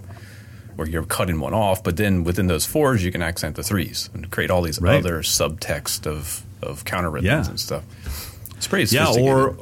[0.76, 4.10] where you're cutting one off, but then within those fours, you can accent the threes
[4.14, 4.98] and create all these Right.
[5.00, 7.50] other subtext of, of counter rhythms Yeah.
[7.50, 7.84] and stuff.
[8.58, 9.58] It's pretty yeah or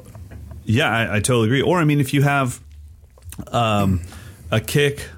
[0.64, 2.60] yeah I, I totally agree or i mean if you have
[3.48, 4.02] um,
[4.52, 5.10] a kick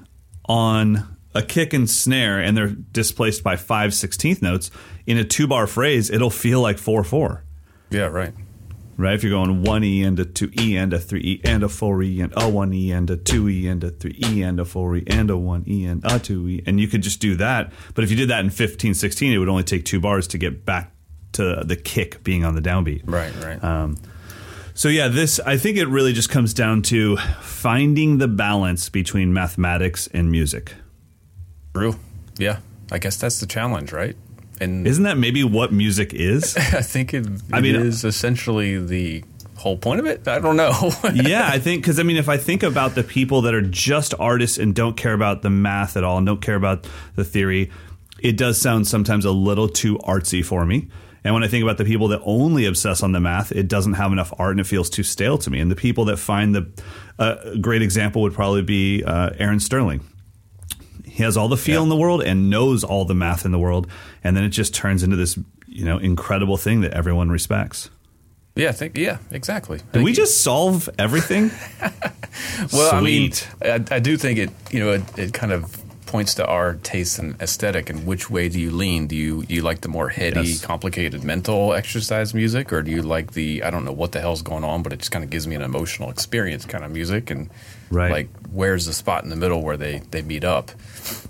[0.46, 4.70] on a kick and snare and they're displaced by five sixteenth notes
[5.06, 7.44] in a two bar phrase it'll feel like four four
[7.90, 8.32] yeah, right.
[8.96, 11.62] Right if you're going one e and a two e and a three e and
[11.62, 14.42] a four e and a one e and a two e and a three e
[14.42, 17.02] and a four e and a one e and a two e and you could
[17.02, 19.84] just do that but if you did that in 15 16 it would only take
[19.84, 20.92] two bars to get back
[21.32, 23.62] to the kick being on the downbeat Right, right.
[23.64, 23.96] um,
[24.76, 29.32] so yeah, this I think it really just comes down to finding the balance between
[29.32, 30.74] mathematics and music.
[31.72, 31.94] True.
[32.38, 32.58] Yeah.
[32.90, 34.16] I guess that's the challenge, right?
[34.60, 36.56] And Isn't that maybe what music is?
[36.56, 39.24] I think it, I mean- is essentially the
[39.56, 40.28] whole point of it.
[40.28, 40.92] I don't know.
[41.14, 44.12] yeah, I think because I mean, if I think about the people that are just
[44.18, 46.86] artists and don't care about the math at all and don't care about
[47.16, 47.70] the theory,
[48.20, 50.88] it does sound sometimes a little too artsy for me.
[51.24, 53.94] And when I think about the people that only obsess on the math, it doesn't
[53.94, 55.58] have enough art and it feels too stale to me.
[55.58, 56.70] And the people that find the
[57.18, 60.02] uh, a great example would probably be uh, Aaron Sterling.
[61.14, 61.82] He has all the feel Yeah.
[61.84, 63.86] in the world and knows all the math in the world,
[64.24, 67.88] and then it just turns into this you know incredible thing that everyone respects.
[68.56, 69.80] yeah, I think yeah, exactly.
[69.92, 71.50] Did we just solve everything?
[72.72, 74.50] well, I mean, I, I do think it.
[74.72, 75.62] You know, it, it kind of
[76.14, 79.08] points to our taste and aesthetic and which way do you lean?
[79.08, 80.64] Do you you like the more heady, Yes.
[80.64, 84.40] complicated mental exercise music, or do you like the I don't know what the hell's
[84.40, 87.30] going on, but it just kind of gives me an emotional experience kind of music
[87.30, 87.50] and.
[87.90, 88.12] Right.
[88.12, 90.70] Like, where's the spot in the middle where they, they meet up?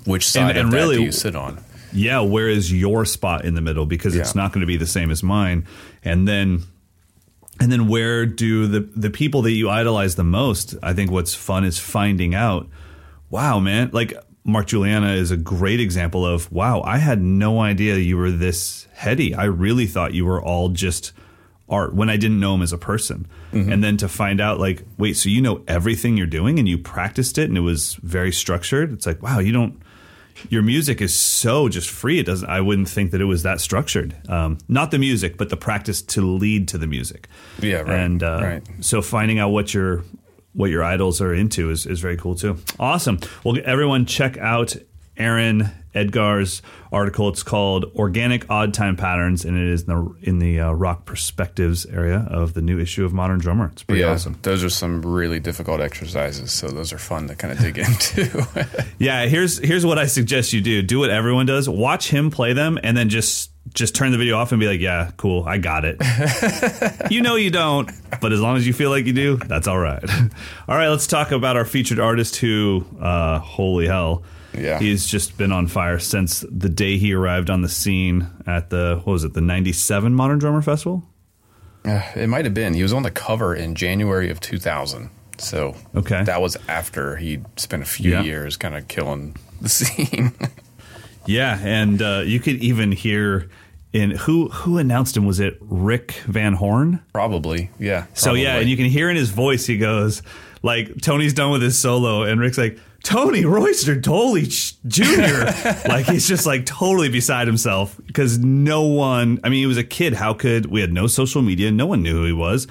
[0.04, 1.58] Which side and of that really- do you sit on?
[1.92, 3.86] Yeah, where is your spot in the middle?
[3.86, 5.66] Because it's not going to be the same as mine.
[6.04, 6.62] And then
[7.60, 10.74] and then where do the the people that you idolize the most?
[10.82, 12.66] I think what's fun is finding out,
[13.30, 14.12] wow, man, like
[14.44, 18.86] Mark Guiliana is a great example of, wow, I had no idea you were this
[18.92, 19.34] heady.
[19.34, 21.12] I really thought you were all just
[21.66, 23.26] art when I didn't know him as a person.
[23.52, 26.76] And then to find out like, wait, so you know everything you're doing and you
[26.76, 28.92] practiced it and it was very structured.
[28.92, 29.80] It's like, wow, you don't
[30.50, 32.18] your music is so just free.
[32.18, 32.48] It doesn't.
[32.48, 34.16] I wouldn't think that it was that structured.
[34.28, 37.28] Um, not the music, but the practice to lead to the music.
[37.60, 38.62] Yeah, right, And uh, right.
[38.80, 40.04] so finding out what your
[40.54, 42.56] what your idols are into is is very cool too.
[42.78, 43.18] Awesome.
[43.44, 44.76] Well, everyone check out
[45.16, 47.28] Aaron Edgar's article.
[47.28, 51.04] It's called "Organic Odd Time Patterns," and it is in the in the uh, Rock
[51.04, 53.70] Perspectives area of the new issue of Modern Drummer.
[53.72, 54.38] It's pretty awesome.
[54.42, 58.46] Those are some really difficult exercises, so those are fun to kind of dig into.
[58.98, 60.80] Yeah, here's here's what I suggest you do.
[60.82, 61.68] Do what everyone does.
[61.68, 64.80] Watch him play them and then just just turn the video off and be like,
[64.80, 65.44] "Yeah, cool.
[65.44, 65.96] I got it."
[67.10, 69.78] you know you don't, but as long as you feel like you do, that's all
[69.78, 70.02] right.
[70.68, 74.22] all right, let's talk about our featured artist who uh holy hell.
[74.56, 74.78] Yeah.
[74.78, 79.00] He's just been on fire since the day he arrived on the scene at the
[79.02, 81.02] what was it, the 97 Modern Drummer Festival?
[81.84, 82.72] Uh, it might have been.
[82.74, 85.10] He was on the cover in January of 2000.
[85.38, 86.22] So Okay.
[86.22, 88.22] that was after he spent a few Yeah.
[88.22, 90.32] years kind of killing the scene.
[91.26, 93.48] Yeah, and uh, you could even hear
[93.92, 97.00] in who who announced him was it Rick Van Horn?
[97.12, 98.06] probably, yeah.
[98.14, 100.22] So yeah, and you can hear in his voice, he goes
[100.62, 105.44] like Tony's done with his solo, and Rick's like Tony Royster Dolly Jr.
[105.88, 109.38] like he's just like totally beside himself because no one.
[109.44, 110.14] I mean, he was a kid.
[110.14, 111.70] How could we had no social media?
[111.70, 112.66] No one knew who he was,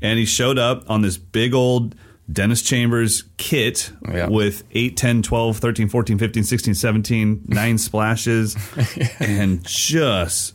[0.00, 1.96] and he showed up on this big old.
[2.32, 4.28] Dennis Chambers kit Yeah.
[4.28, 8.56] with 8, 10, 12, 13, 14, 15, 16, 17, nine splashes,
[9.18, 10.54] and just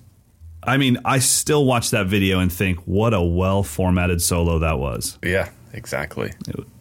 [0.68, 4.80] I mean, I still watch that video and think, what a well formatted solo that
[4.80, 5.20] was.
[5.24, 6.32] yeah, exactly.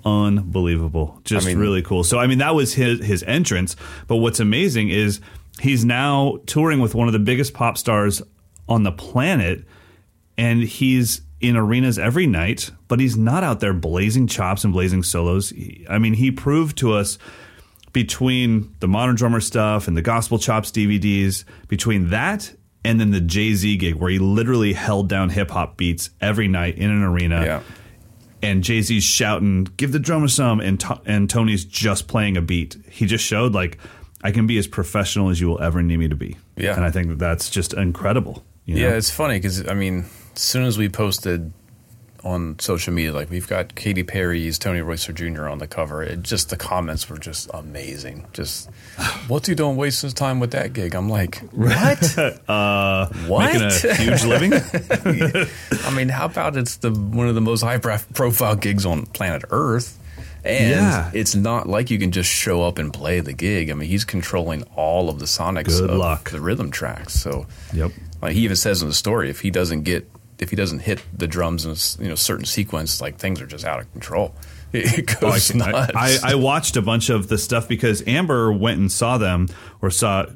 [0.07, 1.20] Unbelievable.
[1.24, 2.04] Just I mean- really cool.
[2.04, 3.76] So, I mean, that was his, his entrance.
[4.07, 5.20] But what's amazing is
[5.61, 8.22] he's now touring with one of the biggest pop stars
[8.68, 9.64] on the planet,
[10.38, 15.02] and he's in arenas every night, but he's not out there blazing chops and blazing
[15.02, 15.50] solos.
[15.50, 17.18] He- I mean, he proved to us
[17.92, 22.52] between the modern drummer stuff and the gospel chops DVDs, between that
[22.85, 26.48] and then the Jay Z gig where he literally held down hip hop beats every
[26.48, 27.42] night in an arena.
[27.44, 27.61] Yeah.
[28.42, 32.42] And Jay Z's shouting, "Give the drummer some," and to- and Tony's just playing a
[32.42, 32.76] beat.
[32.90, 33.78] He just showed like
[34.22, 36.37] I can be as professional as you will ever need me to be.
[36.57, 36.74] Yeah.
[36.76, 38.44] and I think that that's just incredible.
[38.66, 38.80] you know?
[38.83, 40.04] Yeah, it's funny because I mean,
[40.36, 41.52] soon as we posted
[42.22, 45.46] on social media, like we've got Katy Perry's Tony Royster Jr.
[45.46, 48.26] on the cover, it just the comments were just amazing.
[48.32, 50.94] Just what what's he doing wasting his time with that gig?
[50.94, 52.18] I'm like, what?
[52.48, 53.52] uh, What?
[53.52, 54.52] making a huge living.
[55.84, 59.44] I mean, how about it's the one of the most high profile gigs on planet
[59.50, 59.98] Earth?
[60.46, 61.10] And Yeah.
[61.14, 63.70] it's not like you can just show up and play the gig.
[63.70, 66.30] I mean, he's controlling all of the sonics Good of luck.
[66.30, 67.14] the rhythm tracks.
[67.14, 67.92] So Yep.
[68.20, 70.06] like he even says in the story, if he doesn't get,
[70.38, 73.46] if he doesn't hit the drums in a you know certain sequence, like things are
[73.46, 74.34] just out of control.
[74.76, 75.92] It Oh, I, goes can- I, nuts.
[76.24, 79.48] I, I watched a bunch of the stuff because Amber went and saw them
[79.80, 80.26] or saw.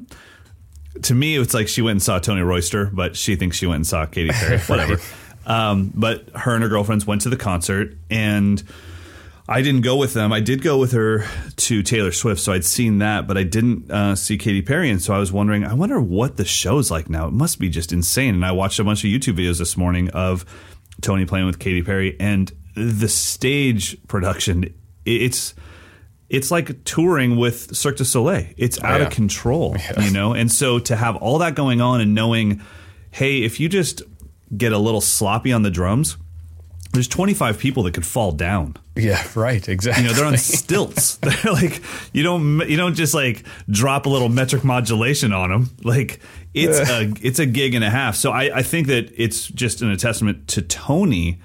[1.03, 3.75] To me, it's like she went and saw Tony Royster, but she thinks she went
[3.77, 4.57] and saw Katy Perry.
[4.67, 4.97] Whatever.
[5.45, 8.63] um, but her and her girlfriends went to the concert, and
[9.51, 10.31] I didn't go with them.
[10.31, 13.89] I did go with her to Taylor Swift, so I'd seen that, but I didn't
[13.89, 17.09] uh, see Katy Perry, and so I was wondering, I wonder what the show's like
[17.09, 17.25] now.
[17.27, 18.35] It must be just insane.
[18.35, 20.45] And I watched a bunch of YouTube videos this morning of
[21.01, 24.71] Tony playing with Katy Perry, and the stage production.
[25.03, 25.55] It's
[26.29, 28.45] it's like touring with Cirque du Soleil.
[28.55, 29.07] It's out yeah.
[29.07, 30.33] of control, you know.
[30.33, 32.61] And so to have all that going on and knowing,
[33.09, 34.03] hey, if you just
[34.55, 36.17] get a little sloppy on the drums,
[36.91, 38.75] there's 25 people that could fall down.
[38.95, 40.03] yeah, right, exactly.
[40.03, 41.17] You know, they're on stilts.
[41.17, 41.81] They're like
[42.13, 45.69] you don't you don't just like drop a little metric modulation on them.
[45.83, 46.19] Like
[46.53, 48.15] it's a it's a gig and a half.
[48.15, 51.39] So I, I think that it's just an testament to Tony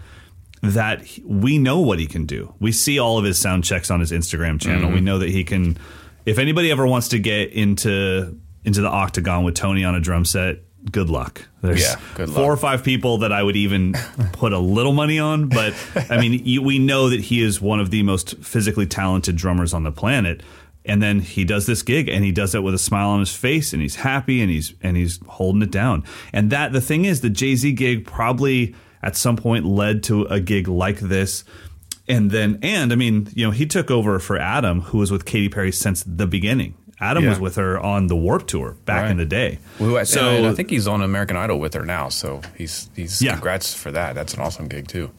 [0.62, 2.54] that we know what he can do.
[2.58, 4.86] We see all of his sound checks on his Instagram channel.
[4.86, 4.94] Mm-hmm.
[4.94, 5.76] We know that he can.
[6.24, 10.24] If anybody ever wants to get into into the octagon with Tony on a drum
[10.24, 11.46] set, good luck.
[11.62, 12.36] There's Yeah, good luck.
[12.36, 13.92] four or five people that I would even
[14.32, 15.74] put a little money on, but
[16.10, 19.74] I mean, you, we know that he is one of the most physically talented drummers
[19.74, 20.42] on the planet.
[20.86, 23.34] And then he does this gig, and he does it with a smile on his
[23.34, 26.04] face, and he's happy, and he's and he's holding it down.
[26.30, 30.24] And that the thing is, the Jay Z gig probably at some point led to
[30.24, 31.42] a gig like this.
[32.06, 35.24] And then, and I mean, you know, he took over for Adam, who was with
[35.24, 36.74] Katy Perry since the beginning.
[37.00, 37.30] Adam Yeah.
[37.30, 39.58] was with her on the Warped Tour back in the day.
[39.80, 42.88] Well, I, so and I think he's on American Idol with her now, so he's
[42.94, 43.32] he's Yeah.
[43.32, 44.14] congrats for that.
[44.14, 45.10] That's an awesome gig too.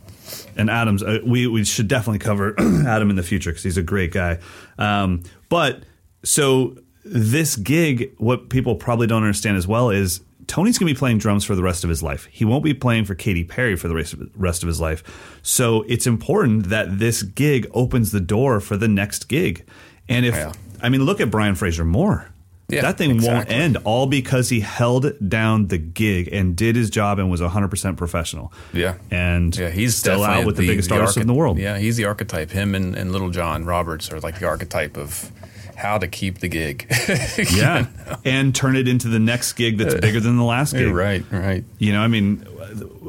[0.58, 2.56] and Adams, uh, we we should definitely cover
[2.88, 4.40] Adam in the future because he's a great guy.
[4.80, 5.84] Um, but
[6.24, 10.98] so this gig, what people probably don't understand as well is Tony's going to be
[10.98, 12.28] playing drums for the rest of his life.
[12.32, 15.04] He won't be playing for Katy Perry for the rest of, rest of his life.
[15.44, 19.64] So it's important that this gig opens the door for the next gig.
[20.10, 20.52] And if Yeah.
[20.86, 22.30] I mean, look at Brian Frasier-Moore.
[22.68, 26.90] Yeah, that thing won't end all because he held down the gig and did his
[26.90, 28.52] job and was 100% professional.
[28.74, 28.96] Yeah.
[29.12, 31.60] And Yeah, he's still out with the, biggest artist archety- in the world.
[31.60, 32.50] Yeah, he's the archetype.
[32.50, 35.32] Him and, and Little John Roberts are like the archetype of
[35.76, 36.92] how to keep the gig.
[37.54, 37.86] Yeah.
[38.26, 40.92] and turn it into the next gig that's bigger than the last gig.
[40.92, 41.64] right, right.
[41.78, 42.48] You know, I mean,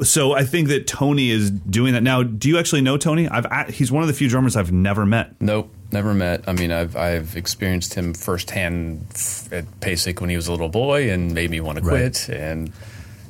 [0.03, 2.23] so I think that Tony is doing that now.
[2.23, 3.27] Do you actually know Tony?
[3.27, 5.35] I've he's one of the few drummers I've never met.
[5.41, 6.45] Nope, never met.
[6.47, 9.07] I mean, I've I've experienced him firsthand
[9.51, 12.13] at PASIC when he was a little boy and made me want to Right.
[12.13, 12.29] quit.
[12.29, 12.73] And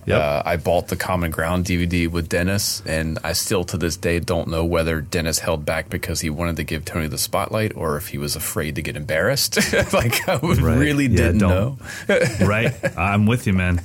[0.07, 0.20] Yep.
[0.20, 4.20] uh, I bought the Common Ground DVD with Dennis, and I still to this day
[4.20, 7.96] don't know whether Dennis held back because he wanted to give Tony the spotlight or
[7.96, 9.57] if he was afraid to get embarrassed.
[9.92, 10.79] like I Right.
[10.79, 12.18] really Yeah, didn't don't- know.
[12.46, 12.72] right?
[12.96, 13.81] I'm with you, man.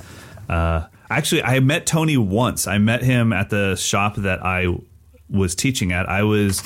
[0.48, 2.66] Uh, actually, I met Tony once.
[2.68, 4.66] I met him at the shop that I
[5.28, 6.08] was teaching at.
[6.08, 6.62] I was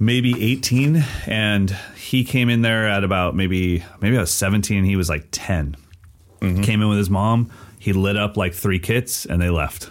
[0.00, 4.82] maybe 18, and he came in there at about maybe maybe I was 17.
[4.84, 5.76] He was like 10.
[6.40, 7.50] Came in with his mom.
[7.78, 9.90] He lit up like three kits, and they left.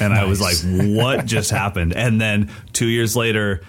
[0.00, 3.62] And I was like, "What just happened?" And then two years later,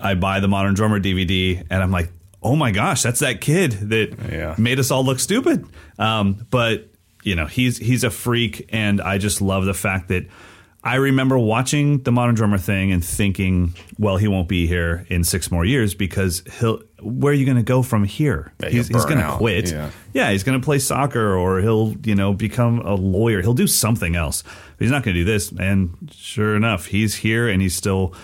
[0.00, 2.08] I buy the Modern Drummer DVD, and I'm like,
[2.42, 4.54] "Oh my gosh, that's that kid that Yeah.
[4.58, 5.66] made us all look stupid."
[5.98, 6.88] Um, but
[7.24, 10.26] you know, he's he's a freak, and I just love the fact that
[10.86, 15.24] I remember watching the Modern Drummer thing and thinking, "Well, he won't be here in
[15.24, 16.80] six more years because he'll.
[17.02, 18.52] Where are you going to go from here?
[18.60, 19.70] Yeah, he's he's going to quit.
[19.70, 19.90] Yeah.
[20.12, 23.42] Yeah, he's going to play soccer or he'll, you know, become a lawyer.
[23.42, 24.42] He'll do something else.
[24.42, 25.50] But he's not going to do this.
[25.52, 28.14] And sure enough, he's here and he's still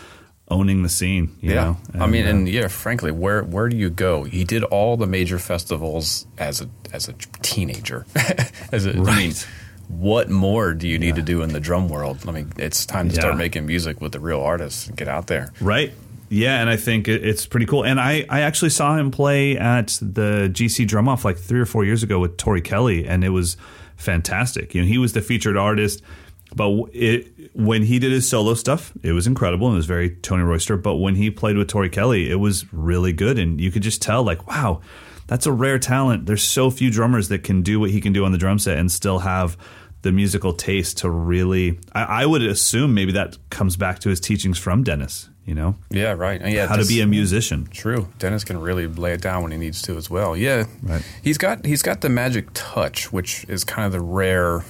[0.48, 1.36] owning the scene.
[1.40, 1.76] You Yeah, know?
[2.04, 4.24] I mean, uh, and yeah, frankly, where where do you go?
[4.24, 8.06] He did all the major festivals as a as a teenager.
[8.72, 9.46] as a, I mean, Right.
[9.98, 12.18] What more do you need to do in the drum world?
[12.26, 13.20] I mean, it's time to Yeah.
[13.20, 15.52] start making music with the real artists and get out there.
[15.60, 15.92] right.
[16.34, 17.84] Yeah, and I think it's pretty cool.
[17.84, 21.66] And I, I actually saw him play at the GC Drum Off like three or
[21.66, 23.58] four years ago with Tori Kelly, and it was
[23.98, 24.74] fantastic.
[24.74, 26.02] You know, he was the featured artist,
[26.56, 30.08] but it, when he did his solo stuff, it was incredible and it was very
[30.08, 30.78] Tony Royster.
[30.78, 34.00] But when he played with Tori Kelly, it was really good, and you could just
[34.00, 34.80] tell, like, wow,
[35.26, 36.24] that's a rare talent.
[36.24, 38.78] There's so few drummers that can do what he can do on the drum set
[38.78, 39.56] and still have
[40.02, 41.78] the musical taste to really.
[41.92, 45.28] I, I would assume maybe that comes back to his teachings from Dennis.
[45.44, 46.40] You know, Yeah, right.
[46.40, 47.66] Yeah, how to be a musician.
[47.66, 48.06] True.
[48.20, 50.36] Dennis can really lay it down when he needs to as well.
[50.36, 50.66] Yeah.
[50.84, 51.02] Right.
[51.20, 54.60] He's got he's got the magic touch, which is kind of the rare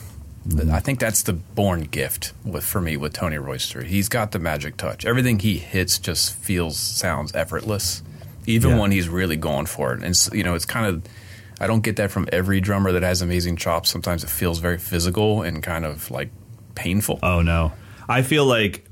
[0.49, 0.73] mm-hmm.
[0.73, 3.83] I think that's the born gift with for me with Tony Royster.
[3.83, 5.05] He's got the magic touch.
[5.05, 8.03] Everything he hits just feels sounds effortless,
[8.47, 8.79] even Yeah.
[8.81, 10.03] when he's really going for it.
[10.03, 11.03] And you know, it's kind of
[11.63, 13.89] I don't get that from every drummer that has amazing chops.
[13.89, 16.31] Sometimes it feels very physical and kind of like
[16.75, 17.21] painful.
[17.23, 17.73] Oh no.
[18.09, 18.85] I feel like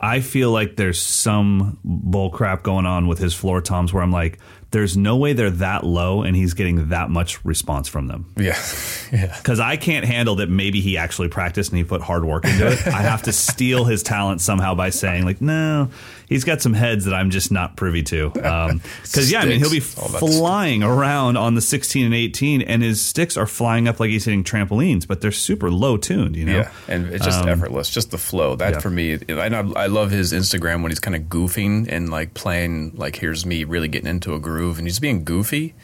[0.00, 4.10] I feel like there's some bull crap going on with his floor toms where I'm
[4.10, 4.40] like,
[4.72, 8.32] there's no way they're that low and he's getting that much response from them.
[8.36, 8.58] yeah,
[9.12, 9.36] yeah.
[9.36, 12.66] Because I can't handle that maybe he actually practiced and he put hard work into
[12.66, 12.84] it.
[12.88, 15.90] I have to steal his talent somehow by saying, like, no,
[16.32, 18.26] he's got some heads that I'm just not privy to.
[18.42, 19.98] Um, because, yeah, I mean, he'll be Sticks.
[19.98, 24.00] All that flying around on the 16 and 18, and his sticks are flying up
[24.00, 26.58] like he's hitting trampolines, but they're super low tuned, you know?
[26.58, 28.56] Yeah, and it's just um, effortless, just the flow.
[28.56, 28.78] That yeah.
[28.80, 32.34] for me, I know I love his Instagram when he's kind of goofing and like
[32.34, 32.92] playing.
[32.94, 35.74] Like here's me really getting into a groove, and he's being goofy,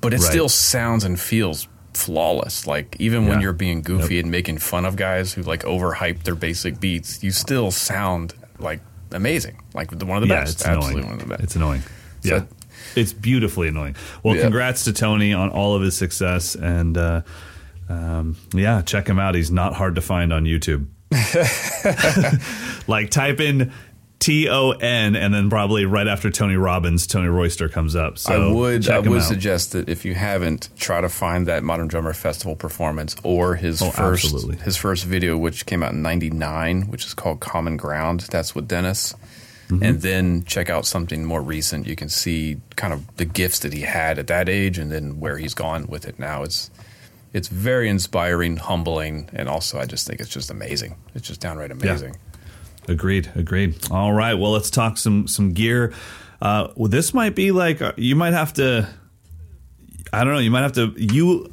[0.00, 0.30] but it Right.
[0.30, 2.66] still sounds and feels flawless.
[2.66, 6.34] Like even when you're being goofy and making fun of guys who like overhype their
[6.34, 8.80] basic beats, you still sound like
[9.12, 10.54] amazing, like one of the yeah, best.
[10.54, 11.06] it's Absolutely annoying.
[11.06, 11.42] one of the best.
[11.44, 11.82] It's annoying.
[12.22, 12.44] So- yeah.
[12.94, 13.96] It's beautifully annoying.
[14.22, 14.42] Well, Yeah.
[14.42, 16.54] congrats to Tony on all of his success.
[16.54, 17.22] And uh,
[17.88, 19.34] um, yeah, check him out.
[19.34, 20.86] He's not hard to find on YouTube.
[22.88, 23.72] like type in
[24.18, 28.18] T O N and then probably right after Tony Robbins, Tony Royster comes up.
[28.18, 31.86] So I would I would suggest that if you haven't, try to find that Modern
[31.86, 34.56] Drummer Festival performance or his Oh, first absolutely.
[34.64, 38.22] his first video, which came out in '99, which is called Common Ground.
[38.30, 39.14] That's with Dennis.
[39.68, 39.82] Mm-hmm.
[39.84, 41.86] And then check out something more recent.
[41.86, 45.20] You can see kind of the gifts that he had at that age, and then
[45.20, 46.42] where he's gone with it now.
[46.42, 46.70] It's
[47.34, 50.96] it's very inspiring, humbling, and also I just think it's just amazing.
[51.14, 52.16] It's just downright amazing.
[52.88, 53.30] Agreed.
[53.34, 53.90] Agreed.
[53.90, 54.34] All right.
[54.34, 55.92] Well, let's talk some some gear.
[56.40, 58.88] Uh, well, this might be like uh, you might have to.
[60.12, 60.40] I don't know.
[60.40, 60.94] You might have to.
[60.96, 61.52] You.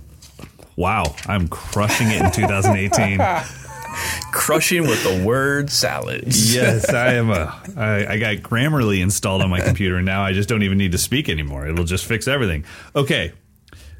[0.77, 3.19] Wow, I'm crushing it in 2018.
[4.33, 6.53] Crushing with the word salads.
[6.53, 7.57] yes, I am a.
[7.77, 10.91] I, I got Grammarly installed on my computer, and now I just don't even need
[10.91, 11.65] to speak anymore.
[11.67, 12.65] It'll just fix everything.
[12.93, 13.31] Okay,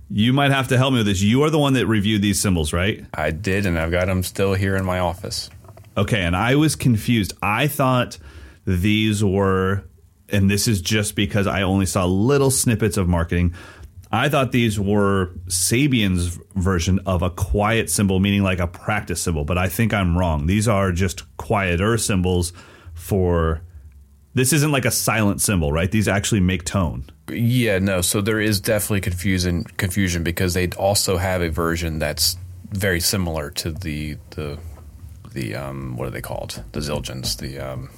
[0.10, 1.22] you might have to help me with this.
[1.22, 3.06] You are the one that reviewed these cymbals, right?
[3.14, 5.50] I did, and I've got them still here in my office.
[5.98, 7.34] Okay, and I was confused.
[7.42, 8.18] I thought
[8.66, 9.84] these were,
[10.30, 13.54] and this is just because I only saw little snippets of marketing.
[14.12, 19.46] I thought these were Sabian's version of a quiet cymbal, meaning like a practice cymbal,
[19.46, 20.48] but I think I'm wrong.
[20.48, 22.54] These are just quieter cymbals
[22.94, 23.62] for.
[24.34, 25.90] This isn't like a silent cymbal, right?
[25.90, 27.06] These actually make tone.
[27.30, 28.02] Yeah, no.
[28.02, 32.38] So there is definitely confusion confusion because they also have a version that's
[32.72, 34.60] very similar to the the
[35.36, 36.64] the um what are they called?
[36.72, 37.38] The Zildjians.
[37.38, 37.90] The um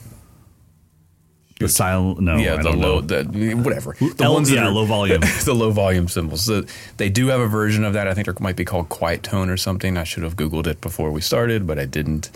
[1.59, 3.01] The silent, no, yeah, I the don't low know.
[3.23, 3.95] the whatever.
[3.99, 5.21] The L- ones that yeah, are- low volume.
[5.45, 6.41] the low volume cymbals.
[6.45, 6.63] So
[6.97, 8.07] they do have a version of that.
[8.07, 9.97] I think it might be called quiet tone or something.
[9.97, 12.29] I should have googled it before we started, but I didn't.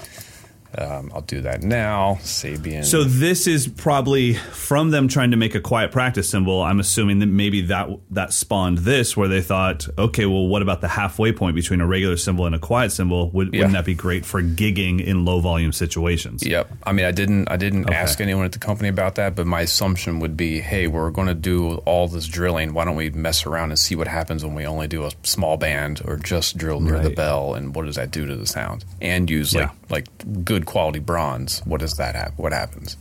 [0.78, 2.16] Um, I'll do that now.
[2.22, 2.86] Sabian.
[2.86, 6.62] So this is probably from them trying to make a quiet practice cymbal.
[6.62, 10.82] I'm assuming that maybe that that spawned this, where they thought, okay, well, what about
[10.82, 13.30] the halfway point between a regular cymbal and a quiet cymbal?
[13.32, 13.60] Would, Yeah.
[13.62, 16.46] Wouldn't that be great for gigging in low volume situations?
[16.46, 16.72] Yep.
[16.84, 17.50] I mean, I didn't.
[17.52, 17.96] I didn't Okay.
[17.96, 21.28] ask anyone at the company about that, but my assumption would be, hey, we're going
[21.28, 22.74] to do all this drilling.
[22.74, 25.58] Why don't we mess around and see what happens when we only do a small
[25.58, 28.86] band or just drill near the bell, and what does that do to the sound?
[29.02, 29.72] And use like Yeah.
[29.90, 30.08] like
[30.46, 31.60] good quality bronze.
[31.66, 32.34] What does that have?
[32.38, 32.98] What happens?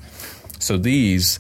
[0.59, 1.39] So these.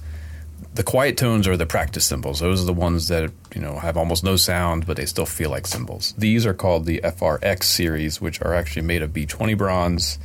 [0.72, 2.38] The quiet tones are the practice cymbals.
[2.38, 5.50] Those are the ones that you know have almost no sound, but they still feel
[5.50, 6.14] like cymbals.
[6.16, 10.18] These are called the FRX series, which are actually made of B20 bronze,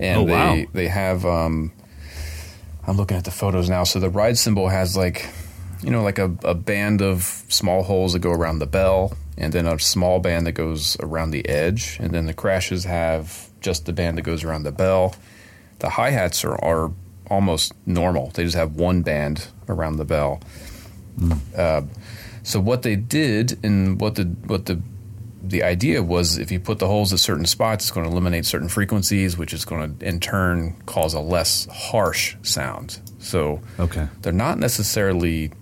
[0.00, 0.54] and Oh, wow.
[0.54, 1.70] they they have um,
[2.86, 3.84] I'm looking at the photos now.
[3.84, 5.28] So the ride cymbal has like,
[5.82, 9.52] you know, like a, a band of small holes that go around the bell, and
[9.52, 13.86] then a small band that goes around the edge, and then the crashes have just
[13.86, 15.14] the band that goes around the bell.
[15.80, 16.90] The hi hats are, are
[17.30, 18.30] almost normal.
[18.30, 20.40] They just have one band around the bell.
[21.56, 21.82] Uh,
[22.42, 24.80] so what they did and what the what the
[25.42, 28.44] the idea was if you put the holes at certain spots, it's going to eliminate
[28.44, 33.00] certain frequencies, which is going to in turn cause a less harsh sound.
[33.18, 34.08] So Okay.
[34.22, 35.52] they're not necessarily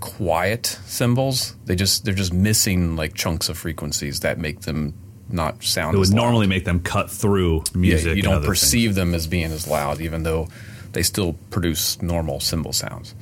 [0.00, 1.54] quiet cymbals.
[1.66, 4.94] They just they're just missing like chunks of frequencies that make them
[5.34, 5.94] not sound.
[5.94, 8.06] It would normally make them cut through music.
[8.06, 8.96] Yeah, you don't perceive things.
[8.96, 10.48] them as being as loud, even though
[10.92, 13.14] they still produce normal cymbal sounds.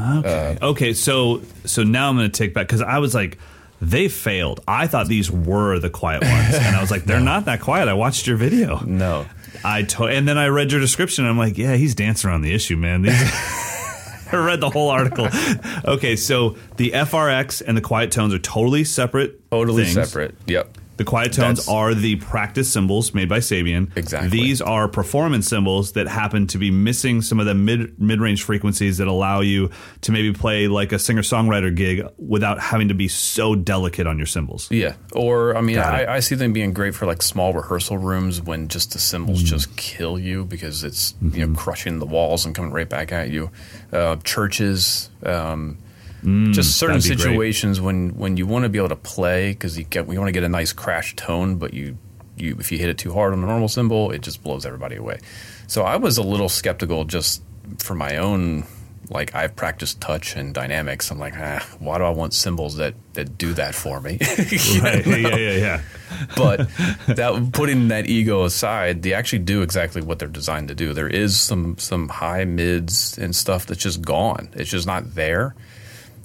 [0.00, 0.58] Okay.
[0.60, 0.92] Uh, okay.
[0.92, 3.38] So so now I'm going to take back because I was like,
[3.80, 4.60] they failed.
[4.66, 7.88] I thought these were the quiet ones, and I was like, they're not that quiet.
[7.88, 8.80] I watched your video.
[8.84, 9.26] No,
[9.64, 11.24] I to- and then I read your description.
[11.24, 13.02] And I'm like, yeah, he's dancing around the issue, man.
[13.02, 13.14] These-
[14.32, 15.28] I read the whole article.
[15.86, 19.50] Okay, so the FRX and the quiet tones are totally separate.
[19.50, 19.94] totally things.
[19.94, 20.34] separate.
[20.46, 20.77] Yep.
[20.98, 23.96] The quiet tones That's- are the practice cymbals made by Sabian.
[23.96, 24.28] Exactly.
[24.28, 28.42] These are performance cymbals that happen to be missing some of the mid mid range
[28.42, 29.70] frequencies that allow you
[30.02, 34.18] to maybe play like a singer songwriter gig without having to be so delicate on
[34.18, 34.68] your cymbals.
[34.70, 36.08] Yeah, or I mean, Got it.
[36.08, 39.42] I, I see them being great for like small rehearsal rooms when just the cymbals
[39.42, 39.46] Mm.
[39.46, 41.52] just kill you because it's you Mm-hmm.
[41.52, 43.50] know crushing the walls and coming right back at you.
[43.92, 45.78] Uh, churches, um,
[46.22, 47.18] just certain Mm, great.
[47.20, 50.28] situations when when you want to be able to play because you get you want
[50.28, 51.96] to get a nice crash tone, but you
[52.36, 54.96] you if you hit it too hard on the normal cymbal, it just blows everybody
[54.96, 55.18] away.
[55.66, 57.42] So I was a little skeptical just
[57.78, 58.64] for my own.
[59.10, 61.10] Like I've practiced touch and dynamics.
[61.10, 64.18] I'm like, ah, why do I want cymbals that, that do that for me?
[64.82, 65.06] Right.
[65.06, 65.16] know?
[65.16, 65.80] yeah, yeah, yeah.
[66.36, 66.68] but
[67.06, 70.92] that putting that ego aside, they actually do exactly what they're designed to do.
[70.92, 74.50] There is some some high mids and stuff that's just gone.
[74.52, 75.54] It's just not there,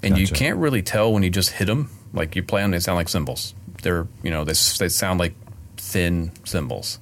[0.04, 1.89] and you can't really tell when you just hit them.
[2.14, 3.56] Like you play them, they sound like cymbals.
[3.82, 5.34] They're you know they they sound like
[5.78, 6.99] thin cymbals.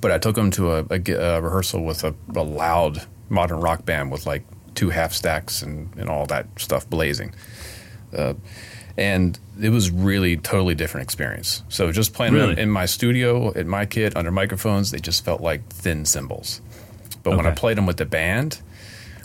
[0.00, 3.84] But I took them to a, a a rehearsal with a, a loud modern rock
[3.84, 4.42] band with like
[4.74, 7.34] two half stacks and, and all that stuff blazing
[8.16, 8.34] Uh,
[8.96, 11.62] and it was really totally different experience.
[11.68, 12.60] So just playing them Really?
[12.62, 16.60] in my studio at my kit under microphones, they just felt like thin cymbals.
[17.22, 18.60] But when I played them with the band,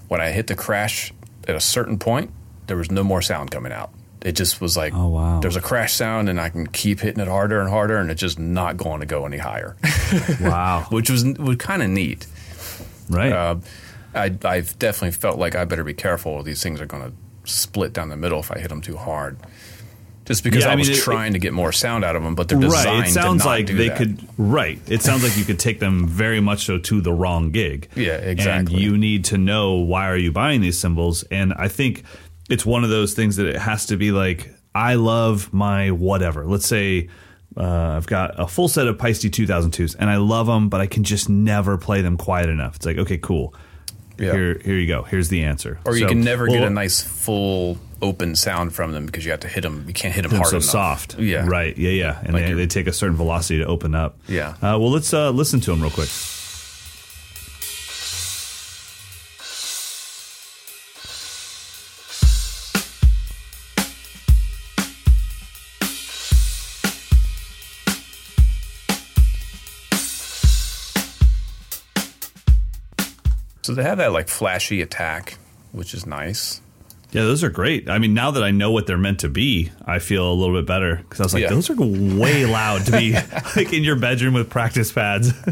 [0.08, 1.12] when I hit the crash
[1.48, 2.32] at a certain point,
[2.68, 3.90] there was no more sound coming out.
[4.22, 5.40] It just was like Oh, wow.
[5.40, 8.20] there's a crash sound, and I can keep hitting it harder and harder, and it's
[8.22, 9.76] just not going to go any higher,
[10.42, 10.86] Wow.
[10.92, 12.26] which was was kind of neat.
[13.10, 13.32] Right.
[13.32, 13.56] Uh,
[14.14, 16.42] I, I've definitely felt like I better be careful.
[16.44, 17.14] These things are going to
[17.52, 19.38] split down the middle if I hit them too hard.
[20.26, 22.24] Just because Yeah, I, I mean, was it- trying to get more sound out of
[22.24, 23.08] them, but they're designed right.
[23.08, 23.98] It sounds to not like do they that.
[23.98, 24.28] could.
[24.38, 24.80] Right.
[24.88, 27.88] It sounds like you could take them very much so to the wrong gig.
[27.96, 28.82] Yeah, And exactly.
[28.82, 32.04] you need to know why are you buying these cymbals, and I think
[32.50, 36.46] it's one of those things that it has to be like I love my whatever.
[36.46, 37.10] Let's say.
[37.56, 40.86] Uh, I've got a full set of Paiste 2002s, and I love them, but I
[40.86, 42.76] can just never play them quiet enough.
[42.76, 43.56] It's like, okay, cool.
[44.20, 44.32] Yeah.
[44.32, 45.04] Here, here you go.
[45.04, 45.80] Here's the answer.
[45.86, 49.40] Or you can never get a nice full open sound from them because you have
[49.42, 49.86] to hit them.
[49.88, 50.66] You can't hit them hard so enough.
[50.66, 51.20] soft.
[51.20, 51.76] Yeah, Right.
[51.78, 51.92] Yeah.
[51.92, 52.20] Yeah.
[52.24, 54.20] And Like they, they take a certain velocity to open up.
[54.28, 54.50] Yeah.
[54.50, 56.10] Uh, well, let's uh, listen to them real quick.
[73.68, 75.38] So they have that like flashy attack,
[75.74, 76.62] which is nice.
[77.12, 77.90] Yeah, those are great.
[77.90, 80.56] I mean, now that I know what they're meant to be, I feel a little
[80.56, 81.50] bit better because I was like, Yeah.
[81.50, 83.12] those are way loud to be
[83.58, 85.34] like in your bedroom with practice pads.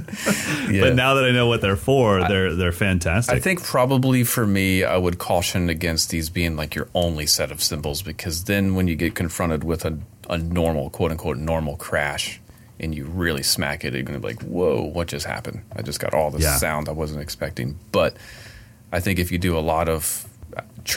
[0.71, 0.81] Yeah.
[0.81, 3.35] But now that I know what they're for, they're they're fantastic.
[3.35, 7.51] I think probably for me, I would caution against these being like your only set
[7.51, 9.99] of cymbals because then when you get confronted with a,
[10.29, 12.39] a normal, quote unquote, normal crash
[12.79, 15.63] and you really smack it, you're going to be like, whoa, what just happened?
[15.75, 16.57] I just got all this Yeah.
[16.57, 17.77] sound I wasn't expecting.
[17.91, 18.17] But
[18.91, 20.27] I think if you do a lot of,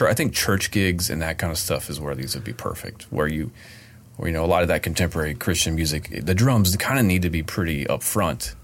[0.01, 3.03] I think church gigs and that kind of stuff is where these would be perfect,
[3.11, 3.51] where you,
[4.23, 7.29] you know a lot of that contemporary Christian music, the drums kind of need to
[7.29, 8.55] be pretty upfront.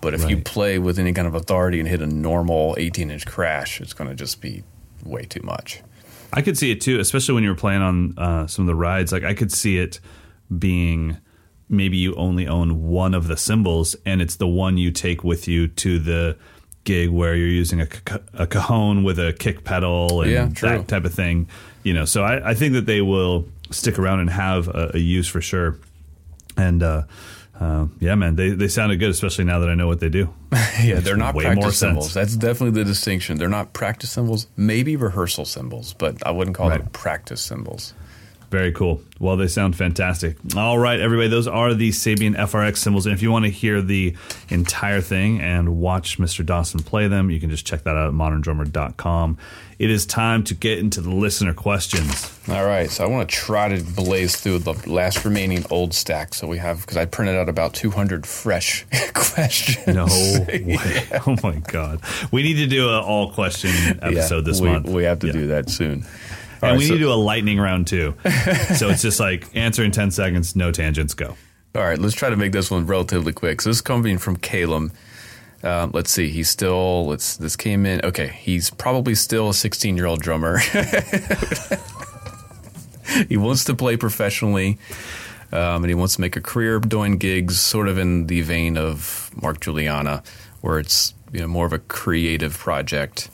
[0.00, 3.24] But if you play with any kind of authority and hit a normal 18 inch
[3.24, 4.64] crash, it's going to just be
[5.04, 5.80] way too much.
[6.32, 8.74] I could see it too, especially when you were playing on uh, some of the
[8.74, 9.12] rides.
[9.12, 10.00] Like I could see it
[10.58, 11.18] being
[11.72, 15.48] maybe you only own one of the cymbals, and it's the one you take with
[15.48, 16.36] you to the
[16.84, 17.88] gig where you're using a,
[18.34, 21.48] a cajon with a kick pedal and Yeah, that type of thing.
[21.82, 24.98] You know, so I, I think that they will stick around and have a, a
[24.98, 25.78] use for sure.
[26.56, 27.04] And uh,
[27.58, 30.32] uh, yeah, man, they they sounded good, especially now that I know what they do.
[30.82, 32.12] Yeah, they're not way practice sense.
[32.12, 33.38] That's definitely the distinction.
[33.38, 37.94] They're not practice cymbals, maybe rehearsal cymbals, but I wouldn't call them practice cymbals.
[38.52, 39.00] Very cool.
[39.18, 40.36] Well, they sound fantastic.
[40.54, 43.06] All right, everybody, those are the Sabian FRX cymbals.
[43.06, 44.14] And if you want to hear the
[44.50, 46.44] entire thing and watch Mr.
[46.44, 49.38] Dawson play them, you can just check that out at moderndrummer.com.
[49.78, 52.38] It is time to get into the listener questions.
[52.48, 56.34] All right, so I want to try to blaze through the last remaining old stack.
[56.34, 58.84] So we have because I printed out about 200 fresh
[59.14, 59.86] questions.
[59.86, 60.04] No
[60.46, 60.78] way!
[61.26, 62.00] Oh my god,
[62.30, 63.70] we need to do an all question
[64.02, 64.88] episode Yeah, this we, month.
[64.90, 65.32] We have to Yeah.
[65.32, 66.04] do that soon.
[66.62, 68.14] And All we right, need to do a lightning round too.
[68.76, 71.36] so it's just like answer in ten seconds, no tangents, go.
[71.74, 73.60] All right, let's try to make this one relatively quick.
[73.60, 74.92] So this is coming from Caleb.
[75.64, 77.06] Um, let's see, he's still.
[77.06, 77.36] Let's.
[77.36, 78.04] This came in.
[78.04, 80.58] Okay, he's probably still a 16 year old drummer.
[83.28, 84.78] he wants to play professionally,
[85.50, 88.76] um, and he wants to make a career doing gigs, sort of in the vein
[88.76, 90.24] of Mark Guiliana,
[90.60, 93.30] where it's you know more of a creative project.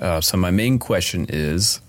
[0.00, 1.80] Uh, so my main question is,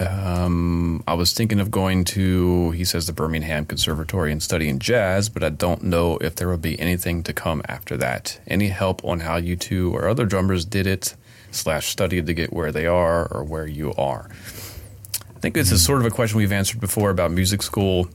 [0.00, 5.28] um, I was thinking of going to, he says, the Birmingham Conservatory and studying jazz,
[5.28, 8.40] but I don't know if there will be anything to come after that.
[8.46, 11.14] Any help on how you two or other drummers did it,
[11.50, 14.30] slash studied to get where they are or where you are?
[15.36, 18.08] I think this is sort of a question we've answered before about music school.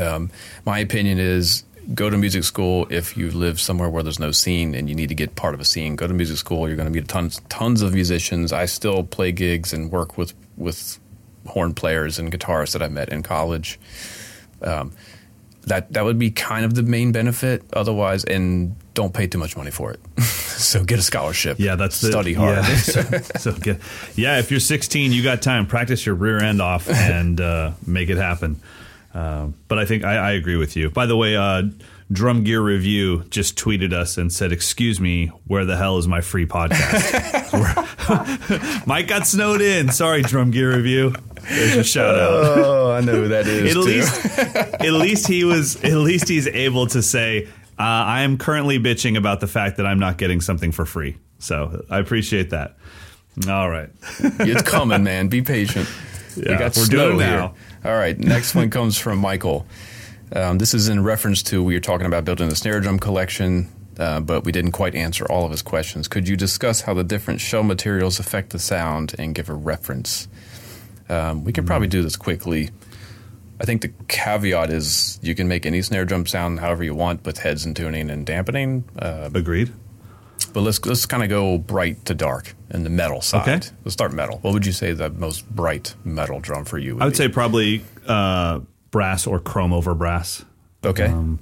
[0.00, 0.30] Um,
[0.64, 1.62] my opinion is
[1.94, 5.08] go to music school if you live somewhere where there's no scene and you need
[5.08, 5.96] to get part of a scene.
[5.96, 6.68] Go to music school.
[6.68, 8.52] You're going to meet tons tons of musicians.
[8.52, 10.98] I still play gigs and work with with
[11.46, 13.78] horn players and guitarists that I met in college.
[14.60, 14.92] Um,
[15.64, 17.62] that that would be kind of the main benefit.
[17.72, 20.00] Otherwise, and don't pay too much money for it.
[20.22, 21.58] so get a scholarship.
[21.58, 22.56] Yeah, that's the, study hard.
[22.56, 23.02] Yeah, so,
[23.38, 23.80] so get,
[24.16, 25.66] yeah, if you're 16, you got time.
[25.66, 28.60] Practice your rear end off and uh, make it happen.
[29.14, 30.90] Uh, but I think I, I agree with you.
[30.90, 31.62] By the way, uh,
[32.12, 36.20] Drum Gear Review just tweeted us and said, "Excuse me, where the hell is my
[36.20, 36.96] free podcast?"
[38.86, 39.90] Mike got snowed in.
[39.90, 41.14] Sorry, Drum Gear Review.
[41.48, 42.30] There's a shout out.
[42.30, 43.74] oh, I know who that is.
[43.76, 44.38] at least
[44.80, 47.48] at least he was at least he's able to say
[47.78, 51.16] uh, I am currently bitching about the fact that I'm not getting something for free.
[51.38, 52.76] So I appreciate that.
[53.48, 53.88] All right.
[54.20, 55.28] It's coming, man.
[55.28, 55.88] Be patient.
[56.36, 57.50] Yeah, we got we're snow doing it here.
[57.84, 58.18] All right.
[58.18, 59.66] Next one comes from Michael.
[60.32, 63.68] Um, this is in reference to we were talking about building the snare drum collection,
[63.98, 66.08] uh, but we didn't quite answer all of his questions.
[66.08, 70.28] Could you discuss how the different shell materials affect the sound and give a reference?
[71.08, 72.70] Um, we can probably do this quickly.
[73.60, 77.24] I think the caveat is you can make any snare drum sound however you want
[77.24, 78.84] with heads and tuning and dampening.
[78.98, 79.72] Uh, Agreed.
[80.58, 83.42] But let's let's kind of go bright to dark in the metal side.
[83.48, 83.68] Okay.
[83.84, 84.40] Let's start metal.
[84.42, 86.94] What would you say the most bright metal drum for you?
[86.94, 87.16] Would I would be?
[87.16, 88.58] say probably uh,
[88.90, 90.44] brass or chrome over brass.
[90.84, 91.04] okay.
[91.06, 91.38] Um,